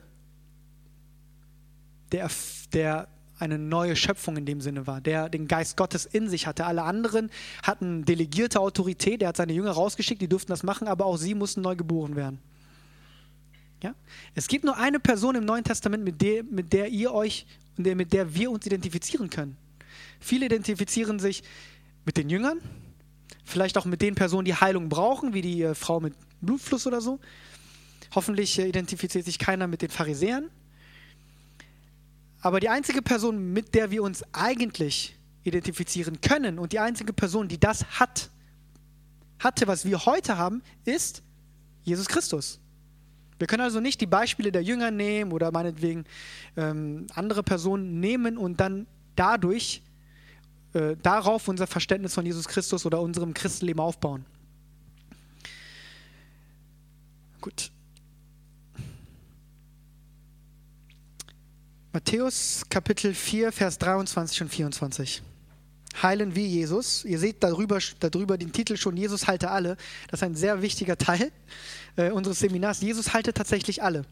[2.11, 2.29] der,
[2.73, 3.07] der
[3.39, 6.65] eine neue Schöpfung in dem Sinne war, der den Geist Gottes in sich hatte.
[6.65, 7.29] Alle anderen
[7.63, 11.35] hatten delegierte Autorität, er hat seine Jünger rausgeschickt, die durften das machen, aber auch sie
[11.35, 12.39] mussten neu geboren werden.
[13.81, 13.95] Ja?
[14.35, 17.45] Es gibt nur eine Person im Neuen Testament, mit der, mit der ihr euch
[17.77, 19.55] mit der wir uns identifizieren können.
[20.19, 21.43] Viele identifizieren sich
[22.05, 22.59] mit den Jüngern,
[23.45, 26.99] vielleicht auch mit den Personen, die Heilung brauchen, wie die äh, Frau mit Blutfluss oder
[26.99, 27.19] so.
[28.13, 30.49] Hoffentlich äh, identifiziert sich keiner mit den Pharisäern.
[32.41, 37.47] Aber die einzige Person, mit der wir uns eigentlich identifizieren können und die einzige Person,
[37.47, 38.29] die das hat,
[39.39, 41.23] hatte, was wir heute haben, ist
[41.83, 42.59] Jesus Christus.
[43.39, 46.03] Wir können also nicht die Beispiele der Jünger nehmen oder meinetwegen
[46.57, 49.81] ähm, andere Personen nehmen und dann dadurch
[50.73, 54.25] äh, darauf unser Verständnis von Jesus Christus oder unserem Christenleben aufbauen.
[57.41, 57.71] Gut.
[61.91, 65.23] Matthäus Kapitel 4, Vers 23 und 24.
[66.03, 67.03] Heilen wie Jesus.
[67.03, 69.75] Ihr seht darüber, darüber den Titel schon, Jesus halte alle.
[70.07, 71.31] Das ist ein sehr wichtiger Teil
[71.95, 72.81] äh, unseres Seminars.
[72.81, 74.05] Jesus halte tatsächlich alle.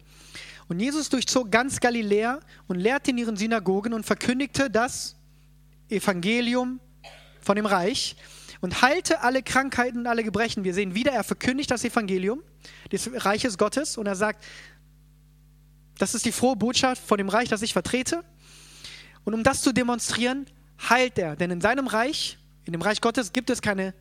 [0.68, 5.16] Und Jesus durchzog ganz Galiläa und lehrte in ihren Synagogen und verkündigte das
[5.88, 6.80] Evangelium
[7.42, 8.16] von dem Reich
[8.60, 10.63] und heilte alle Krankheiten und alle Gebrechen.
[10.63, 12.42] Wir sehen wieder, er verkündigt das Evangelium
[12.92, 14.44] des Reiches Gottes und er sagt,
[15.98, 18.24] das ist die frohe Botschaft von dem Reich, das ich vertrete.
[19.24, 20.46] Und um das zu demonstrieren,
[20.90, 21.36] heilt er.
[21.36, 23.94] Denn in seinem Reich, in dem Reich Gottes, gibt es keine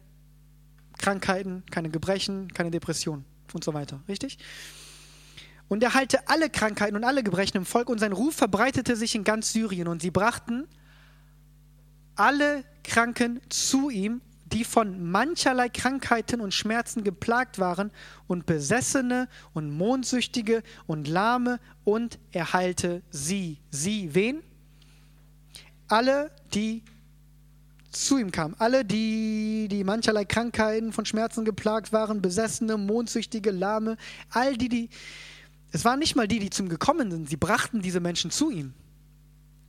[0.98, 4.00] Krankheiten, keine Gebrechen, keine Depressionen und so weiter.
[4.08, 4.38] Richtig?
[5.68, 9.14] Und er heilte alle Krankheiten und alle Gebrechen im Volk und sein Ruf verbreitete sich
[9.14, 9.88] in ganz Syrien.
[9.88, 10.68] Und sie brachten
[12.14, 14.20] alle Kranken zu ihm
[14.52, 17.90] die von mancherlei Krankheiten und Schmerzen geplagt waren,
[18.26, 23.58] und Besessene und Mondsüchtige und Lahme, und er heilte sie.
[23.70, 24.42] Sie, wen?
[25.88, 26.82] Alle, die
[27.90, 28.54] zu ihm kamen.
[28.58, 33.96] Alle, die, die mancherlei Krankheiten von Schmerzen geplagt waren, Besessene, Mondsüchtige, Lahme,
[34.30, 34.90] all die, die.
[35.72, 37.28] Es waren nicht mal die, die zum gekommen sind.
[37.28, 38.74] Sie brachten diese Menschen zu ihm.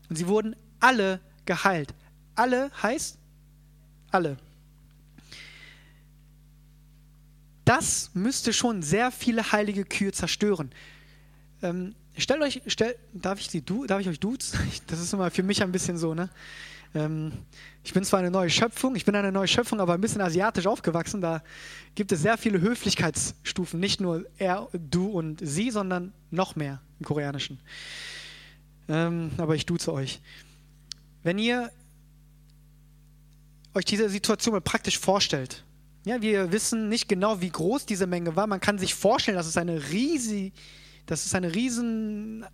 [0.10, 1.94] Und sie wurden alle geheilt.
[2.36, 3.18] Alle heißt
[4.12, 4.38] alle.
[7.68, 10.72] Das müsste schon sehr viele heilige Kühe zerstören.
[11.62, 14.58] Ähm, stellt euch, stell, darf ich sie du, darf ich euch duzen?
[14.88, 16.30] Das ist immer für mich ein bisschen so, ne?
[16.96, 17.34] Ähm,
[17.84, 20.66] ich bin zwar eine neue Schöpfung, ich bin eine neue Schöpfung, aber ein bisschen asiatisch
[20.66, 21.20] aufgewachsen.
[21.20, 21.44] Da
[21.96, 27.06] gibt es sehr viele Höflichkeitsstufen, nicht nur er, du und sie, sondern noch mehr im
[27.06, 27.60] Koreanischen.
[28.88, 30.22] Ähm, aber ich duze euch.
[31.24, 31.70] Wenn ihr
[33.74, 35.66] euch diese Situation mal praktisch vorstellt,
[36.08, 38.48] ja, wir wissen nicht genau, wie groß diese Menge war.
[38.48, 40.56] Man kann sich vorstellen, dass es eine riesige,
[41.06, 42.46] dass es eine riesen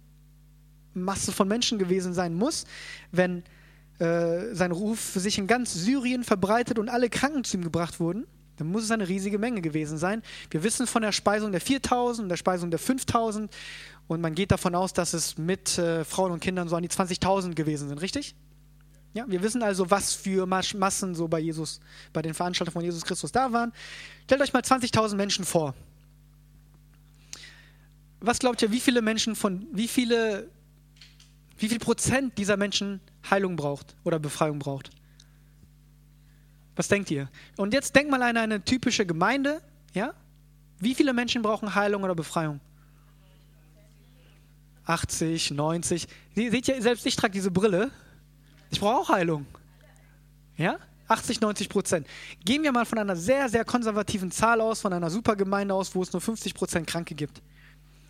[0.93, 2.65] Masse von Menschen gewesen sein muss,
[3.11, 3.43] wenn
[3.99, 8.25] äh, sein Ruf sich in ganz Syrien verbreitet und alle Kranken zu ihm gebracht wurden.
[8.57, 10.21] Dann muss es eine riesige Menge gewesen sein.
[10.51, 13.51] Wir wissen von der Speisung der 4000 und der Speisung der 5000
[14.07, 16.89] und man geht davon aus, dass es mit äh, Frauen und Kindern so an die
[16.89, 18.35] 20.000 gewesen sind, richtig?
[19.13, 21.79] Ja, wir wissen also, was für Massen so bei Jesus,
[22.13, 23.71] bei den Veranstaltungen von Jesus Christus da waren.
[24.23, 25.75] Stellt euch mal 20.000 Menschen vor.
[28.19, 30.49] Was glaubt ihr, wie viele Menschen von, wie viele,
[31.57, 34.89] wie viel Prozent dieser Menschen Heilung braucht oder Befreiung braucht?
[36.75, 37.29] Was denkt ihr?
[37.55, 39.61] Und jetzt denkt mal an eine typische Gemeinde,
[39.93, 40.15] ja?
[40.79, 42.59] Wie viele Menschen brauchen Heilung oder Befreiung?
[44.85, 46.07] 80, 90.
[46.35, 47.91] Seht ihr, selbst ich trage diese Brille
[48.73, 49.45] ich brauche auch Heilung.
[50.57, 50.77] Ja?
[51.07, 52.07] 80, 90 Prozent.
[52.43, 56.01] Gehen wir mal von einer sehr, sehr konservativen Zahl aus, von einer Supergemeinde aus, wo
[56.01, 57.41] es nur 50 Prozent Kranke gibt.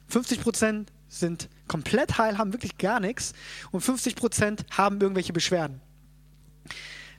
[0.08, 3.34] 50 Prozent sind komplett heil, haben wirklich gar nichts
[3.72, 5.82] und 50 Prozent haben irgendwelche Beschwerden.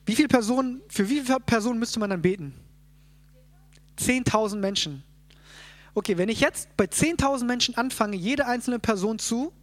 [0.05, 2.53] Wie viele Personen, für wie viele Personen müsste man dann beten?
[3.99, 5.03] 10.000 Menschen.
[5.93, 9.53] Okay, wenn ich jetzt bei 10.000 Menschen anfange, jede einzelne Person zu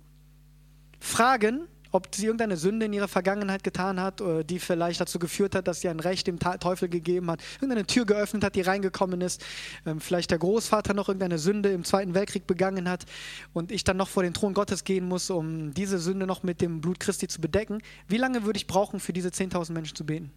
[0.99, 5.55] fragen, ob sie irgendeine Sünde in ihrer Vergangenheit getan hat, äh, die vielleicht dazu geführt
[5.55, 9.21] hat, dass sie ein Recht dem Teufel gegeben hat, irgendeine Tür geöffnet hat, die reingekommen
[9.21, 9.45] ist,
[9.87, 13.05] ähm, vielleicht der Großvater noch irgendeine Sünde im Zweiten Weltkrieg begangen hat
[13.53, 16.61] und ich dann noch vor den Thron Gottes gehen muss, um diese Sünde noch mit
[16.61, 17.83] dem Blut Christi zu bedecken.
[18.09, 20.31] Wie lange würde ich brauchen, für diese 10.000 Menschen zu beten?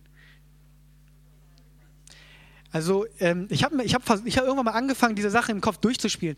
[2.76, 5.78] Also ähm, ich habe ich hab, ich hab irgendwann mal angefangen, diese Sache im Kopf
[5.78, 6.36] durchzuspielen.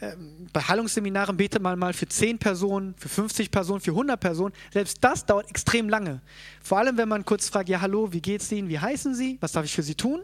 [0.00, 4.54] Ähm, bei Heilungsseminaren betet man mal für 10 Personen, für 50 Personen, für 100 Personen.
[4.72, 6.22] Selbst das dauert extrem lange.
[6.62, 9.50] Vor allem, wenn man kurz fragt, ja hallo, wie geht's Ihnen, wie heißen Sie, was
[9.50, 10.22] darf ich für Sie tun?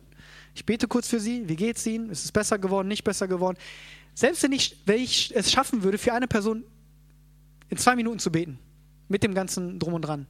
[0.55, 3.59] Ich bete kurz für Sie, wie geht's Ihnen, ist es besser geworden, nicht besser geworden?
[4.15, 6.63] Selbst wenn ich, wenn ich es schaffen würde, für eine Person
[7.69, 8.61] in zwei Minuten zu beten,
[9.09, 10.29] mit dem ganzen Drum und Dran,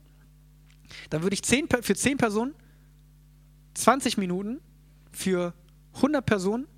[1.11, 2.55] dann würde ich zehn, für 10 Personen
[3.75, 4.61] 20 Minuten
[5.19, 5.53] für
[5.97, 6.69] 100 Personen,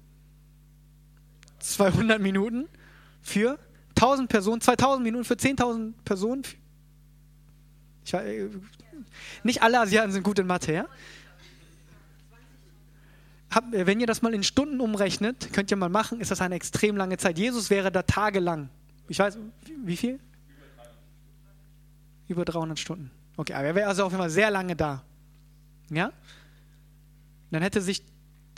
[1.58, 2.68] 200 Minuten
[3.20, 3.58] für
[3.90, 6.42] 1000 Personen, 2000 Minuten für 10.000 Personen.
[8.02, 8.48] Ich, äh,
[9.42, 10.86] nicht alle Asiaten sind gut in Mathe, ja?
[13.50, 16.40] Hab, äh, wenn ihr das mal in Stunden umrechnet, könnt ihr mal machen, ist das
[16.40, 17.36] eine extrem lange Zeit.
[17.36, 18.70] Jesus wäre da tagelang.
[19.08, 19.36] Ich weiß,
[19.84, 20.18] wie viel?
[22.26, 23.10] Über 300 Stunden.
[23.36, 25.02] Okay, aber er wäre also auf jeden Fall sehr lange da.
[25.90, 26.10] Ja?
[27.50, 28.02] Dann hätte sich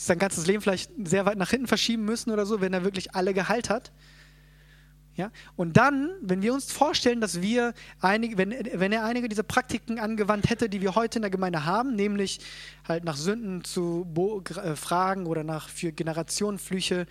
[0.07, 3.15] sein ganzes Leben vielleicht sehr weit nach hinten verschieben müssen oder so, wenn er wirklich
[3.15, 3.93] alle geheilt hat.
[5.15, 5.31] Ja?
[5.57, 9.99] Und dann, wenn wir uns vorstellen, dass wir einige, wenn, wenn er einige dieser Praktiken
[9.99, 12.41] angewandt hätte, die wir heute in der Gemeinde haben, nämlich
[12.87, 14.07] halt nach Sünden zu
[14.49, 17.07] äh, fragen oder nach für Generationenflüche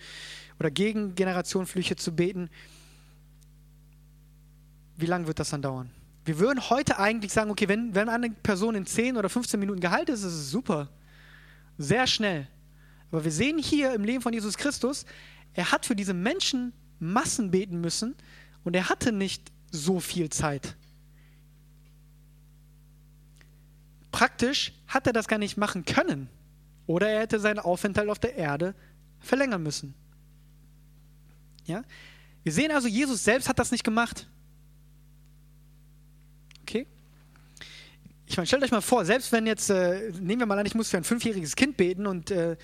[0.58, 2.50] oder gegen Generationenflüche zu beten,
[4.96, 5.90] wie lange wird das dann dauern?
[6.24, 9.80] Wir würden heute eigentlich sagen, okay, wenn, wenn eine Person in 10 oder 15 Minuten
[9.80, 10.88] geheilt ist, ist es super.
[11.78, 12.46] Sehr schnell.
[13.12, 15.04] Aber wir sehen hier im Leben von Jesus Christus,
[15.54, 18.14] er hat für diese Menschen Massen beten müssen
[18.64, 20.76] und er hatte nicht so viel Zeit.
[24.10, 26.28] Praktisch hat er das gar nicht machen können.
[26.86, 28.74] Oder er hätte seinen Aufenthalt auf der Erde
[29.20, 29.94] verlängern müssen.
[31.64, 31.82] Ja?
[32.42, 34.28] Wir sehen also, Jesus selbst hat das nicht gemacht.
[36.62, 36.86] Okay?
[38.26, 40.74] Ich meine, stellt euch mal vor, selbst wenn jetzt, äh, nehmen wir mal an, ich
[40.74, 42.56] muss für ein fünfjähriges Kind beten und äh,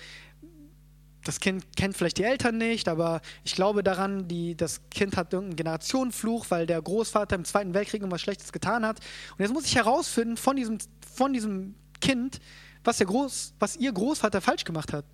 [1.29, 5.31] das Kind kennt vielleicht die Eltern nicht, aber ich glaube daran, die, das Kind hat
[5.31, 8.99] irgendeinen Generationenfluch, weil der Großvater im Zweiten Weltkrieg irgendwas Schlechtes getan hat.
[9.37, 10.79] Und jetzt muss ich herausfinden von diesem,
[11.13, 12.39] von diesem Kind,
[12.83, 15.05] was, der Groß, was ihr Großvater falsch gemacht hat.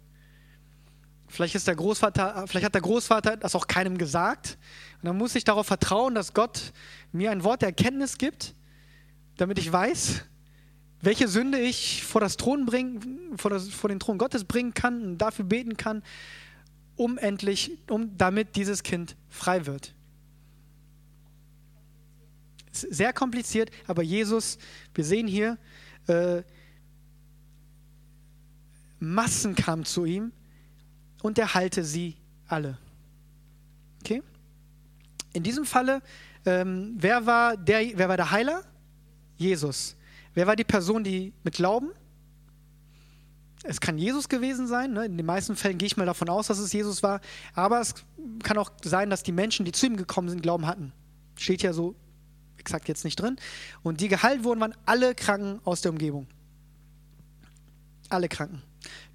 [1.27, 4.57] Vielleicht, ist der Großvater, vielleicht hat der Großvater das auch keinem gesagt.
[5.01, 6.71] Und dann muss ich darauf vertrauen, dass Gott
[7.11, 8.55] mir ein Wort der Erkenntnis gibt,
[9.35, 10.23] damit ich weiß,
[11.05, 15.03] welche Sünde ich vor, das Thron bringen, vor, das, vor den Thron Gottes bringen kann
[15.03, 16.01] und dafür beten kann,
[16.95, 19.93] um endlich, um damit dieses Kind frei wird.
[22.71, 24.57] Sehr kompliziert, aber Jesus,
[24.93, 25.57] wir sehen hier,
[26.07, 26.41] äh,
[28.99, 30.31] Massen kamen zu ihm
[31.21, 32.15] und er heilte sie
[32.47, 32.79] alle.
[34.01, 34.23] Okay?
[35.33, 36.01] In diesem Falle,
[36.45, 38.63] ähm, wer, war der, wer war der Heiler?
[39.37, 39.95] Jesus.
[40.35, 41.91] Wer war die Person, die mit Glauben?
[43.63, 44.93] Es kann Jesus gewesen sein.
[44.93, 45.05] Ne?
[45.05, 47.21] In den meisten Fällen gehe ich mal davon aus, dass es Jesus war.
[47.53, 47.95] Aber es
[48.43, 50.91] kann auch sein, dass die Menschen, die zu ihm gekommen sind, Glauben hatten.
[51.37, 51.95] Steht ja so
[52.57, 53.37] exakt jetzt nicht drin.
[53.81, 56.27] Und die geheilt wurden, waren alle Kranken aus der Umgebung.
[58.09, 58.61] Alle Kranken.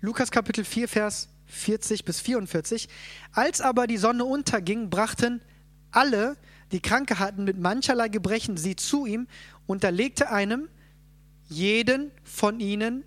[0.00, 2.88] Lukas Kapitel 4, Vers 40 bis 44.
[3.32, 5.42] Als aber die Sonne unterging, brachten
[5.90, 6.36] alle,
[6.72, 9.28] die Kranke hatten, mit mancherlei Gebrechen sie zu ihm
[9.66, 10.68] und er legte einem,
[11.50, 13.04] jeden von ihnen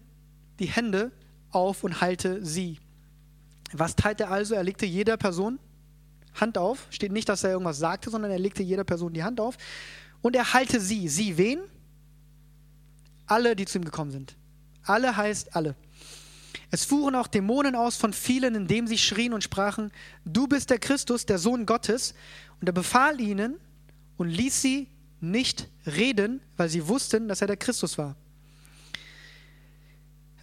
[0.60, 1.12] die Hände
[1.50, 2.78] auf und halte sie.
[3.72, 4.54] Was teilt er also?
[4.54, 5.60] Er legte jeder Person
[6.36, 6.88] Hand auf.
[6.90, 9.58] Steht nicht, dass er irgendwas sagte, sondern er legte jeder Person die Hand auf.
[10.22, 11.08] Und er halte sie.
[11.08, 11.60] Sie wen?
[13.26, 14.36] Alle, die zu ihm gekommen sind.
[14.84, 15.76] Alle heißt alle.
[16.70, 19.92] Es fuhren auch Dämonen aus von vielen, indem sie schrien und sprachen,
[20.26, 22.14] du bist der Christus, der Sohn Gottes.
[22.60, 23.56] Und er befahl ihnen
[24.18, 24.88] und ließ sie
[25.22, 28.16] nicht reden, weil sie wussten, dass er der Christus war.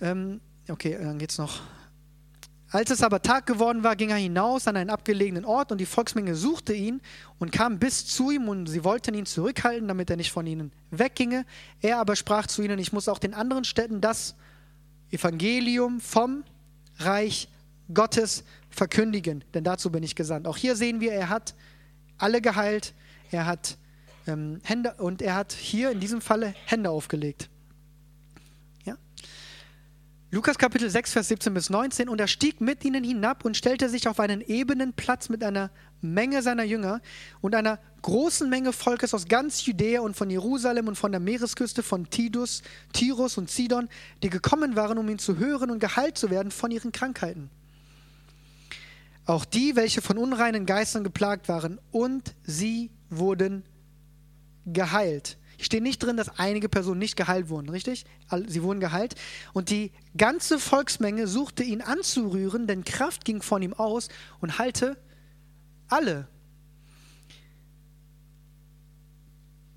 [0.00, 1.60] Ähm, okay, dann geht's noch.
[2.72, 5.86] Als es aber Tag geworden war, ging er hinaus an einen abgelegenen Ort und die
[5.86, 7.00] Volksmenge suchte ihn
[7.40, 10.70] und kam bis zu ihm und sie wollten ihn zurückhalten, damit er nicht von ihnen
[10.92, 11.44] wegginge.
[11.80, 14.36] Er aber sprach zu ihnen, ich muss auch den anderen Städten das
[15.10, 16.44] Evangelium vom
[16.98, 17.48] Reich
[17.92, 20.46] Gottes verkündigen, denn dazu bin ich gesandt.
[20.46, 21.56] Auch hier sehen wir, er hat
[22.18, 22.94] alle geheilt,
[23.32, 23.78] er hat
[24.28, 27.49] ähm, Hände und er hat hier in diesem Falle Hände aufgelegt.
[30.32, 32.08] Lukas Kapitel 6, Vers 17 bis 19.
[32.08, 35.72] Und er stieg mit ihnen hinab und stellte sich auf einen ebenen Platz mit einer
[36.02, 37.00] Menge seiner Jünger
[37.40, 41.82] und einer großen Menge Volkes aus ganz Judäa und von Jerusalem und von der Meeresküste
[41.82, 42.62] von Tidus,
[42.92, 43.88] Tirus und Sidon,
[44.22, 47.50] die gekommen waren, um ihn zu hören und geheilt zu werden von ihren Krankheiten.
[49.26, 53.64] Auch die, welche von unreinen Geistern geplagt waren, und sie wurden
[54.64, 55.38] geheilt.
[55.60, 58.04] Steht nicht drin, dass einige Personen nicht geheilt wurden, richtig?
[58.46, 59.14] Sie wurden geheilt.
[59.52, 64.08] Und die ganze Volksmenge suchte ihn anzurühren, denn Kraft ging von ihm aus
[64.40, 64.96] und heilte
[65.88, 66.28] alle.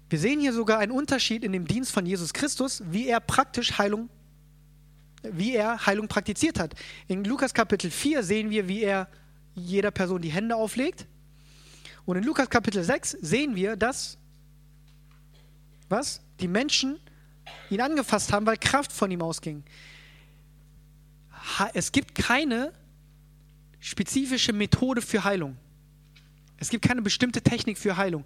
[0.09, 3.77] Wir sehen hier sogar einen Unterschied in dem Dienst von Jesus Christus, wie er praktisch
[3.77, 4.09] Heilung,
[5.23, 6.75] wie er Heilung praktiziert hat.
[7.07, 9.09] In Lukas Kapitel 4 sehen wir, wie er
[9.55, 11.07] jeder Person die Hände auflegt.
[12.05, 14.17] Und in Lukas Kapitel 6 sehen wir, dass
[15.93, 16.21] was?
[16.41, 16.99] Die Menschen
[17.69, 19.63] ihn angefasst haben, weil Kraft von ihm ausging.
[21.73, 22.73] Es gibt keine
[23.79, 25.57] spezifische Methode für Heilung.
[26.57, 28.25] Es gibt keine bestimmte Technik für Heilung.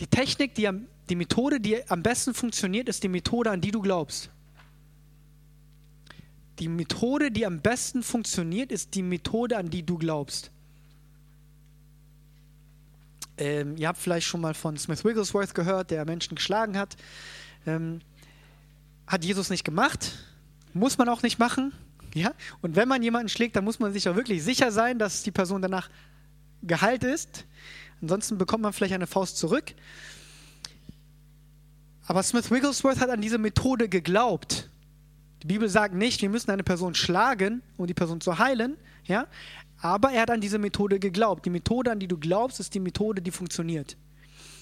[0.00, 0.68] Die Technik, die,
[1.08, 4.30] die Methode, die am besten funktioniert, ist die Methode, an die du glaubst.
[6.58, 10.50] Die Methode, die am besten funktioniert, ist die Methode, an die du glaubst.
[13.40, 16.96] Ähm, ihr habt vielleicht schon mal von Smith Wigglesworth gehört, der Menschen geschlagen hat.
[17.66, 18.00] Ähm,
[19.06, 20.12] hat Jesus nicht gemacht,
[20.74, 21.72] muss man auch nicht machen.
[22.14, 22.32] Ja?
[22.60, 25.30] Und wenn man jemanden schlägt, dann muss man sich auch wirklich sicher sein, dass die
[25.30, 25.88] Person danach
[26.62, 27.46] geheilt ist.
[28.02, 29.74] Ansonsten bekommt man vielleicht eine Faust zurück.
[32.06, 34.68] Aber Smith Wigglesworth hat an diese Methode geglaubt.
[35.42, 38.76] Die Bibel sagt nicht, wir müssen eine Person schlagen, um die Person zu heilen.
[39.04, 39.26] Ja?
[39.80, 41.46] Aber er hat an diese Methode geglaubt.
[41.46, 43.96] Die Methode, an die du glaubst, ist die Methode, die funktioniert.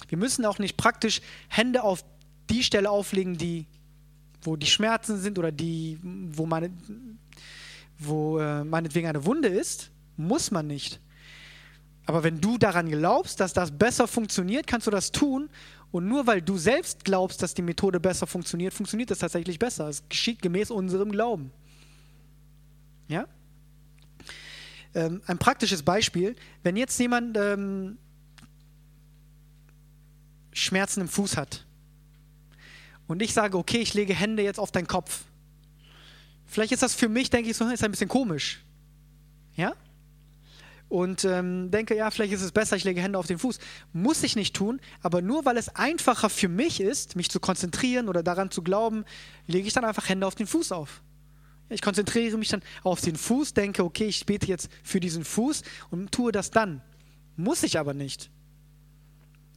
[0.09, 2.04] Wir müssen auch nicht praktisch Hände auf
[2.50, 3.66] die Stelle auflegen, die,
[4.42, 6.70] wo die Schmerzen sind oder die, wo, meine,
[7.98, 9.90] wo äh, meinetwegen eine Wunde ist.
[10.16, 11.00] Muss man nicht.
[12.07, 15.50] Aber wenn du daran glaubst, dass das besser funktioniert, kannst du das tun.
[15.90, 19.88] Und nur weil du selbst glaubst, dass die Methode besser funktioniert, funktioniert es tatsächlich besser.
[19.88, 21.50] Es geschieht gemäß unserem Glauben.
[23.09, 23.26] Ja?
[24.99, 26.35] Ähm, ein praktisches Beispiel,
[26.65, 27.99] wenn jetzt jemand ähm,
[30.53, 31.65] Schmerzen im Fuß hat
[33.07, 35.23] und ich sage, okay, ich lege Hände jetzt auf deinen Kopf.
[36.47, 38.65] Vielleicht ist das für mich, denke ich, so, ist ein bisschen komisch.
[39.55, 39.75] Ja?
[40.89, 43.61] Und ähm, denke, ja, vielleicht ist es besser, ich lege Hände auf den Fuß.
[43.93, 48.09] Muss ich nicht tun, aber nur weil es einfacher für mich ist, mich zu konzentrieren
[48.09, 49.05] oder daran zu glauben,
[49.47, 51.03] lege ich dann einfach Hände auf den Fuß auf.
[51.68, 55.62] Ich konzentriere mich dann auf den Fuß, denke, okay, ich bete jetzt für diesen Fuß
[55.90, 56.83] und tue das dann.
[57.37, 58.31] Muss ich aber nicht.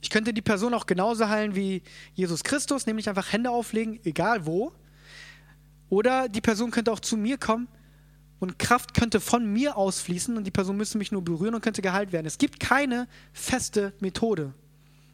[0.02, 4.46] Ich könnte die Person auch genauso heilen wie Jesus Christus, nämlich einfach Hände auflegen, egal
[4.46, 4.74] wo.
[5.90, 7.68] Oder die Person könnte auch zu mir kommen
[8.40, 11.82] und Kraft könnte von mir ausfließen und die Person müsste mich nur berühren und könnte
[11.82, 12.26] geheilt werden.
[12.26, 14.54] Es gibt keine feste Methode.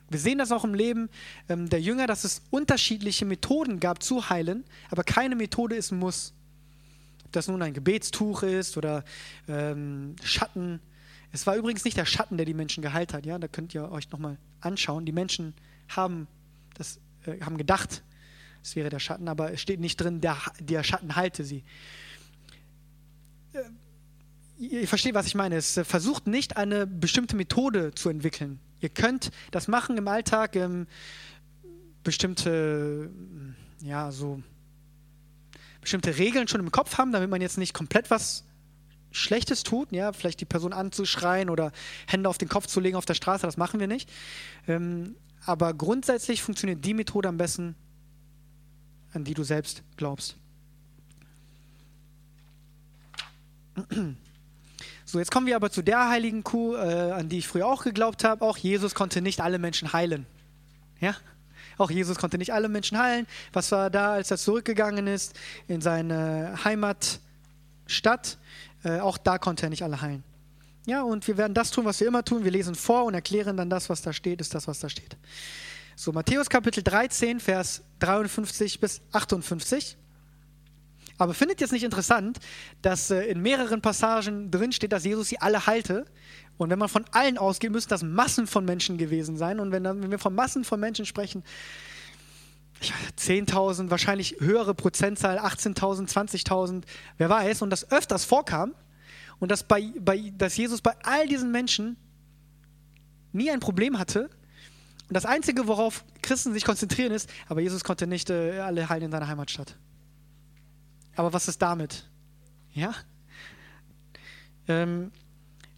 [0.09, 1.09] Wir sehen das auch im Leben
[1.49, 5.99] ähm, der Jünger, dass es unterschiedliche Methoden gab zu heilen, aber keine Methode ist ein
[5.99, 6.33] Muss.
[7.27, 9.03] Ob das nun ein Gebetstuch ist oder
[9.49, 10.79] ähm, Schatten.
[11.33, 13.25] Es war übrigens nicht der Schatten, der die Menschen geheilt hat.
[13.25, 15.05] Ja, da könnt ihr euch nochmal anschauen.
[15.05, 15.53] Die Menschen
[15.89, 16.27] haben,
[16.75, 18.01] das, äh, haben gedacht,
[18.63, 21.65] es wäre der Schatten, aber es steht nicht drin, der, der Schatten heilte sie.
[23.51, 23.63] Äh,
[24.57, 25.57] ihr versteht, was ich meine.
[25.57, 28.61] Es äh, versucht nicht, eine bestimmte Methode zu entwickeln.
[28.79, 30.87] Ihr könnt das machen im Alltag, ähm,
[32.05, 33.11] bestimmte,
[33.81, 34.41] ja, so
[35.87, 38.43] bestimmte Regeln schon im Kopf haben, damit man jetzt nicht komplett was
[39.11, 41.71] Schlechtes tut, ja, vielleicht die Person anzuschreien oder
[42.07, 44.09] Hände auf den Kopf zu legen auf der Straße, das machen wir nicht.
[44.67, 47.75] Ähm, aber grundsätzlich funktioniert die Methode am besten,
[49.13, 50.35] an die du selbst glaubst.
[55.05, 57.85] So, jetzt kommen wir aber zu der heiligen Kuh, äh, an die ich früher auch
[57.85, 58.43] geglaubt habe.
[58.43, 60.25] Auch Jesus konnte nicht alle Menschen heilen.
[60.99, 61.15] Ja?
[61.77, 63.27] Auch Jesus konnte nicht alle Menschen heilen.
[63.53, 65.35] Was war da, als er zurückgegangen ist
[65.67, 68.37] in seine Heimatstadt?
[68.83, 70.23] Äh, auch da konnte er nicht alle heilen.
[70.85, 72.43] Ja, und wir werden das tun, was wir immer tun.
[72.43, 75.17] Wir lesen vor und erklären dann das, was da steht, ist das, was da steht.
[75.95, 79.97] So, Matthäus Kapitel 13, Vers 53 bis 58.
[81.17, 82.39] Aber findet jetzt nicht interessant,
[82.81, 86.05] dass äh, in mehreren Passagen drin steht, dass Jesus sie alle heilte
[86.57, 89.59] und wenn man von allen ausgeht, müssen das Massen von Menschen gewesen sein.
[89.59, 91.43] Und wenn, wenn wir von Massen von Menschen sprechen,
[93.17, 96.83] 10.000, wahrscheinlich höhere Prozentzahl, 18.000, 20.000,
[97.17, 98.73] wer weiß, und das öfters vorkam
[99.39, 101.95] und dass, bei, bei, dass Jesus bei all diesen Menschen
[103.31, 104.29] nie ein Problem hatte.
[105.07, 109.05] Und das Einzige, worauf Christen sich konzentrieren, ist, aber Jesus konnte nicht äh, alle heilen
[109.05, 109.75] in seiner Heimatstadt.
[111.15, 112.07] Aber was ist damit?
[112.73, 112.93] Ja?
[114.67, 115.11] Ähm,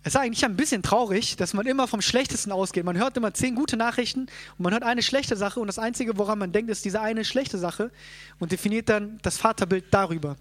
[0.10, 2.84] es ist eigentlich ein bisschen traurig, dass man immer vom Schlechtesten ausgeht.
[2.84, 6.18] Man hört immer zehn gute Nachrichten und man hört eine schlechte Sache und das Einzige,
[6.18, 7.91] woran man denkt, ist diese eine schlechte Sache
[8.39, 10.36] und definiert dann das Vaterbild darüber.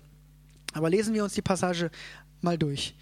[0.73, 1.91] Aber lesen wir uns die Passage
[2.41, 2.95] mal durch.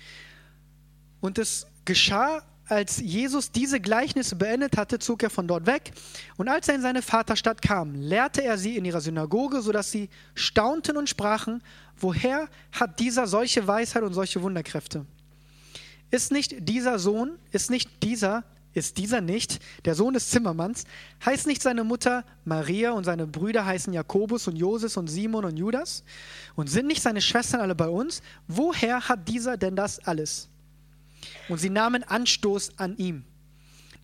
[1.21, 5.93] Und es geschah als Jesus diese Gleichnisse beendet hatte, zog er von dort weg.
[6.37, 10.09] Und als er in seine Vaterstadt kam, lehrte er sie in ihrer Synagoge, sodass sie
[10.35, 11.63] staunten und sprachen,
[11.97, 15.07] woher hat dieser solche Weisheit und solche Wunderkräfte?
[16.11, 18.45] Ist nicht dieser Sohn, ist nicht dieser,
[18.75, 20.85] ist dieser nicht der Sohn des Zimmermanns?
[21.25, 25.57] Heißt nicht seine Mutter Maria und seine Brüder heißen Jakobus und Joses und Simon und
[25.57, 26.05] Judas?
[26.55, 28.23] Und sind nicht seine Schwestern alle bei uns?
[28.47, 30.49] Woher hat dieser denn das alles?
[31.49, 33.25] Und sie nahmen Anstoß an ihm.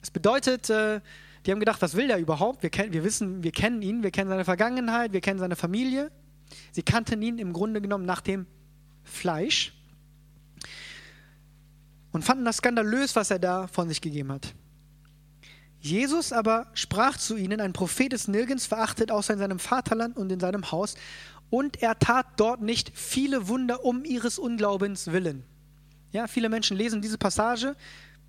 [0.01, 1.01] Das bedeutet, äh,
[1.45, 2.63] die haben gedacht, was will der überhaupt?
[2.63, 6.11] Wir, kennen, wir wissen, wir kennen ihn, wir kennen seine Vergangenheit, wir kennen seine Familie.
[6.73, 8.47] Sie kannten ihn im Grunde genommen nach dem
[9.05, 9.73] Fleisch
[12.13, 14.55] und fanden das skandalös, was er da von sich gegeben hat.
[15.81, 20.31] Jesus aber sprach zu ihnen, ein Prophet ist nirgends verachtet, außer in seinem Vaterland und
[20.31, 20.95] in seinem Haus,
[21.51, 25.45] und er tat dort nicht viele Wunder um ihres Unglaubens willen.
[26.13, 27.75] Ja, viele Menschen lesen diese Passage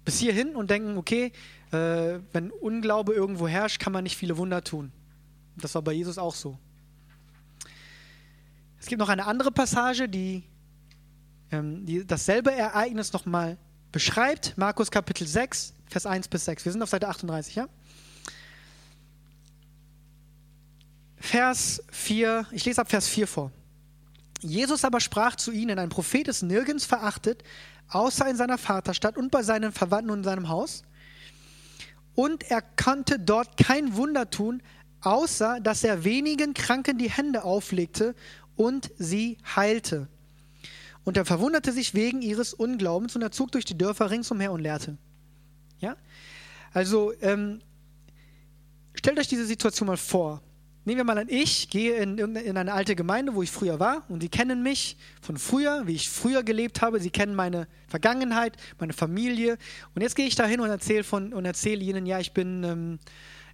[0.03, 1.31] bis hierhin und denken, okay,
[1.71, 4.91] äh, wenn Unglaube irgendwo herrscht, kann man nicht viele Wunder tun.
[5.55, 6.57] Das war bei Jesus auch so.
[8.79, 10.43] Es gibt noch eine andere Passage, die,
[11.51, 13.57] ähm, die dasselbe Ereignis nochmal
[13.93, 14.57] beschreibt.
[14.57, 16.65] Markus Kapitel 6, Vers 1 bis 6.
[16.65, 17.69] Wir sind auf Seite 38, ja?
[21.17, 23.51] Vers 4, ich lese ab Vers 4 vor.
[24.41, 27.43] Jesus aber sprach zu ihnen, ein Prophet ist nirgends verachtet,
[27.87, 30.83] außer in seiner Vaterstadt und bei seinen Verwandten und in seinem Haus.
[32.13, 34.61] Und er konnte dort kein Wunder tun,
[35.01, 38.15] außer dass er wenigen Kranken die Hände auflegte
[38.55, 40.09] und sie heilte.
[41.03, 44.61] Und er verwunderte sich wegen ihres Unglaubens und er zog durch die Dörfer ringsumher und
[44.61, 44.97] lehrte.
[45.79, 45.97] Ja?
[46.73, 47.61] Also, ähm,
[48.95, 50.41] stellt euch diese Situation mal vor.
[50.85, 54.03] Nehmen wir mal an, ich gehe in, in eine alte Gemeinde, wo ich früher war,
[54.09, 56.99] und sie kennen mich von früher, wie ich früher gelebt habe.
[56.99, 59.57] Sie kennen meine Vergangenheit, meine Familie.
[59.95, 62.99] Und jetzt gehe ich da hin und erzähle und erzähle ihnen, ja, ich bin, ähm,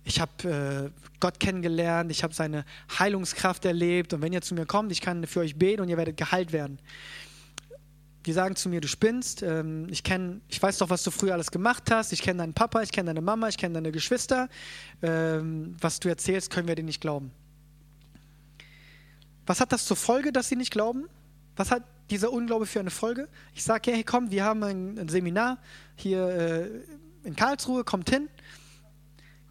[0.03, 2.65] ich habe äh, Gott kennengelernt, ich habe seine
[2.97, 4.11] Heilungskraft erlebt.
[4.13, 6.51] Und wenn ihr zu mir kommt, ich kann für euch beten und ihr werdet geheilt
[6.51, 6.79] werden.
[8.25, 11.33] Die sagen zu mir, du spinnst, ähm, ich, kenn, ich weiß doch, was du früher
[11.33, 14.49] alles gemacht hast, ich kenne deinen Papa, ich kenne deine Mama, ich kenne deine Geschwister,
[15.01, 17.31] ähm, was du erzählst, können wir dir nicht glauben.
[19.45, 21.07] Was hat das zur Folge, dass sie nicht glauben?
[21.55, 23.29] Was hat dieser Unglaube für eine Folge?
[23.53, 25.57] Ich sage, hey, komm, wir haben ein, ein Seminar
[25.95, 26.69] hier äh,
[27.23, 28.29] in Karlsruhe, kommt hin.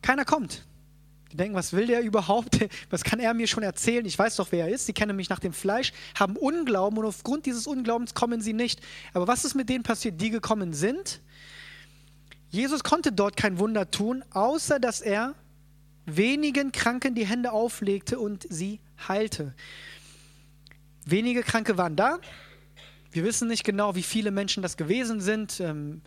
[0.02, 0.67] Keiner kommt.
[1.32, 2.58] Die denken, was will der überhaupt?
[2.90, 4.04] Was kann er mir schon erzählen?
[4.06, 4.86] Ich weiß doch, wer er ist.
[4.86, 8.80] Sie kennen mich nach dem Fleisch, haben Unglauben und aufgrund dieses Unglaubens kommen sie nicht.
[9.12, 11.20] Aber was ist mit denen passiert, die gekommen sind?
[12.50, 15.34] Jesus konnte dort kein Wunder tun, außer dass er
[16.06, 19.54] wenigen Kranken die Hände auflegte und sie heilte.
[21.04, 22.18] Wenige Kranke waren da.
[23.10, 25.60] Wir wissen nicht genau, wie viele Menschen das gewesen sind.
[25.60, 26.02] Ähm,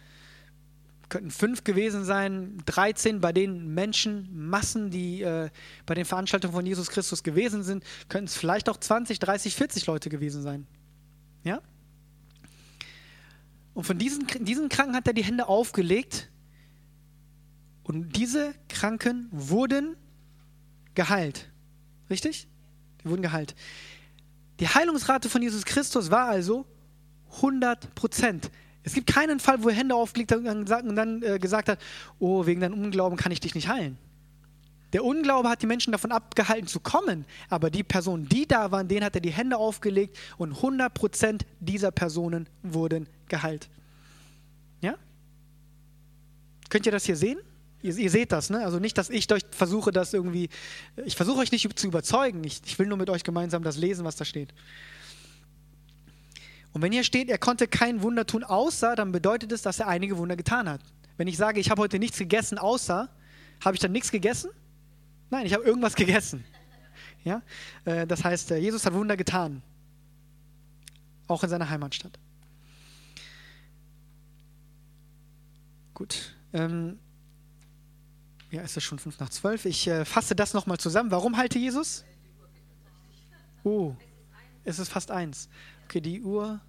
[1.12, 5.50] könnten fünf gewesen sein, 13 bei den Menschenmassen, die äh,
[5.86, 9.86] bei den Veranstaltungen von Jesus Christus gewesen sind, könnten es vielleicht auch 20, 30, 40
[9.88, 10.66] Leute gewesen sein.
[11.44, 11.62] Ja?
[13.74, 16.30] Und von diesen, diesen Kranken hat er die Hände aufgelegt
[17.84, 19.98] und diese Kranken wurden
[20.96, 21.52] geheilt.
[22.10, 22.48] Richtig?
[23.04, 23.54] Die wurden geheilt.
[24.62, 26.66] Die Heilungsrate von Jesus Christus war also
[27.36, 28.50] 100 Prozent.
[28.84, 31.80] Es gibt keinen Fall, wo er Hände aufgelegt hat und dann äh, gesagt hat,
[32.20, 33.98] oh, wegen deinem Unglauben kann ich dich nicht heilen.
[34.94, 38.88] Der Unglaube hat die Menschen davon abgehalten zu kommen, aber die Personen, die da waren,
[38.88, 43.70] denen hat er die Hände aufgelegt und 100% dieser Personen wurden geheilt.
[44.82, 44.96] Ja?
[46.70, 47.40] Könnt ihr das hier sehen?
[47.82, 48.64] Ihr, ihr, seht das, ne?
[48.64, 50.50] Also nicht, dass ich euch versuche, das irgendwie,
[51.06, 52.44] ich versuche euch nicht zu überzeugen.
[52.44, 54.54] Ich, ich will nur mit euch gemeinsam das lesen, was da steht.
[56.74, 59.88] Und wenn hier steht, er konnte kein Wunder tun, außer, dann bedeutet es, dass er
[59.88, 60.82] einige Wunder getan hat.
[61.18, 63.10] Wenn ich sage, ich habe heute nichts gegessen, außer,
[63.64, 64.50] habe ich dann nichts gegessen?
[65.30, 66.44] Nein, ich habe irgendwas gegessen.
[67.24, 67.42] Ja?
[67.86, 69.62] Äh, das heißt, äh, Jesus hat Wunder getan.
[71.28, 72.18] Auch in seiner Heimatstadt.
[75.94, 76.36] Gut.
[76.54, 76.98] Ähm,
[78.50, 79.66] ja, ist es schon fünf nach zwölf.
[79.66, 81.12] Ich äh, fasse das nochmal zusammen.
[81.12, 82.04] Warum halte Jesus?
[83.64, 83.96] Oh,
[84.64, 85.48] es ist fast eins.
[85.92, 86.62] Okay, die Uhr,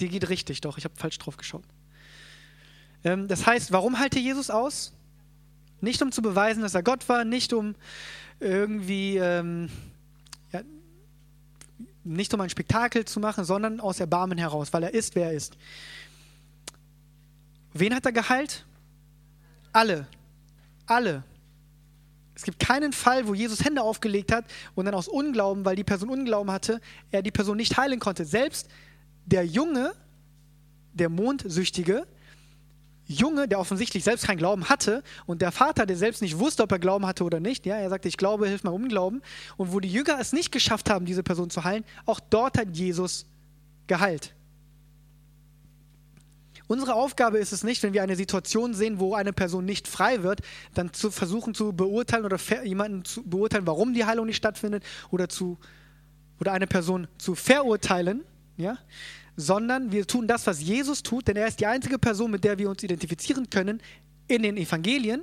[0.00, 1.62] die geht richtig, doch, ich habe falsch drauf geschaut.
[3.04, 4.92] Ähm, das heißt, warum halte Jesus aus?
[5.80, 7.76] Nicht um zu beweisen, dass er Gott war, nicht um
[8.40, 9.70] irgendwie, ähm,
[10.50, 10.62] ja,
[12.02, 15.34] nicht um ein Spektakel zu machen, sondern aus Erbarmen heraus, weil er ist, wer er
[15.34, 15.56] ist.
[17.72, 18.66] Wen hat er geheilt?
[19.72, 20.08] Alle.
[20.86, 21.22] Alle.
[22.36, 25.84] Es gibt keinen Fall, wo Jesus Hände aufgelegt hat und dann aus Unglauben, weil die
[25.84, 28.26] Person Unglauben hatte, er die Person nicht heilen konnte.
[28.26, 28.68] Selbst
[29.24, 29.94] der Junge,
[30.92, 32.06] der Mondsüchtige,
[33.06, 36.72] Junge, der offensichtlich selbst keinen Glauben hatte und der Vater, der selbst nicht wusste, ob
[36.72, 39.22] er Glauben hatte oder nicht, ja, er sagte, ich glaube, hilf mal Unglauben.
[39.56, 42.76] Und wo die Jünger es nicht geschafft haben, diese Person zu heilen, auch dort hat
[42.76, 43.24] Jesus
[43.86, 44.35] geheilt.
[46.68, 50.22] Unsere Aufgabe ist es nicht, wenn wir eine Situation sehen, wo eine Person nicht frei
[50.22, 50.40] wird,
[50.74, 55.28] dann zu versuchen zu beurteilen oder jemanden zu beurteilen, warum die Heilung nicht stattfindet oder
[55.28, 55.58] zu
[56.40, 58.22] oder eine Person zu verurteilen,
[58.56, 58.76] ja,
[59.36, 62.58] sondern wir tun das, was Jesus tut, denn er ist die einzige Person, mit der
[62.58, 63.80] wir uns identifizieren können
[64.28, 65.22] in den Evangelien.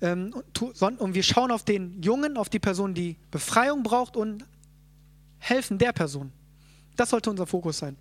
[0.00, 0.34] Ähm,
[0.98, 4.44] und wir schauen auf den Jungen, auf die Person, die Befreiung braucht und
[5.38, 6.32] helfen der Person.
[6.96, 7.96] Das sollte unser Fokus sein.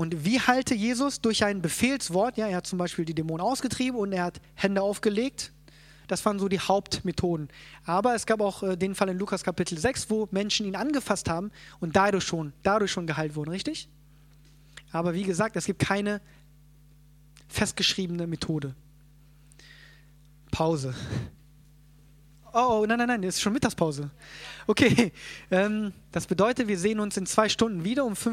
[0.00, 2.38] Und wie halte Jesus durch ein Befehlswort?
[2.38, 5.52] Ja, er hat zum Beispiel die Dämonen ausgetrieben und er hat Hände aufgelegt.
[6.08, 7.50] Das waren so die Hauptmethoden.
[7.84, 11.28] Aber es gab auch äh, den Fall in Lukas Kapitel 6, wo Menschen ihn angefasst
[11.28, 13.90] haben und dadurch schon, dadurch schon geheilt wurden, richtig?
[14.90, 16.22] Aber wie gesagt, es gibt keine
[17.48, 18.74] festgeschriebene Methode.
[20.50, 20.94] Pause.
[22.52, 24.10] Oh, oh nein, nein, nein, es ist schon Mittagspause.
[24.66, 25.12] Okay,
[25.50, 28.28] ähm, das bedeutet, wir sehen uns in zwei Stunden wieder um 15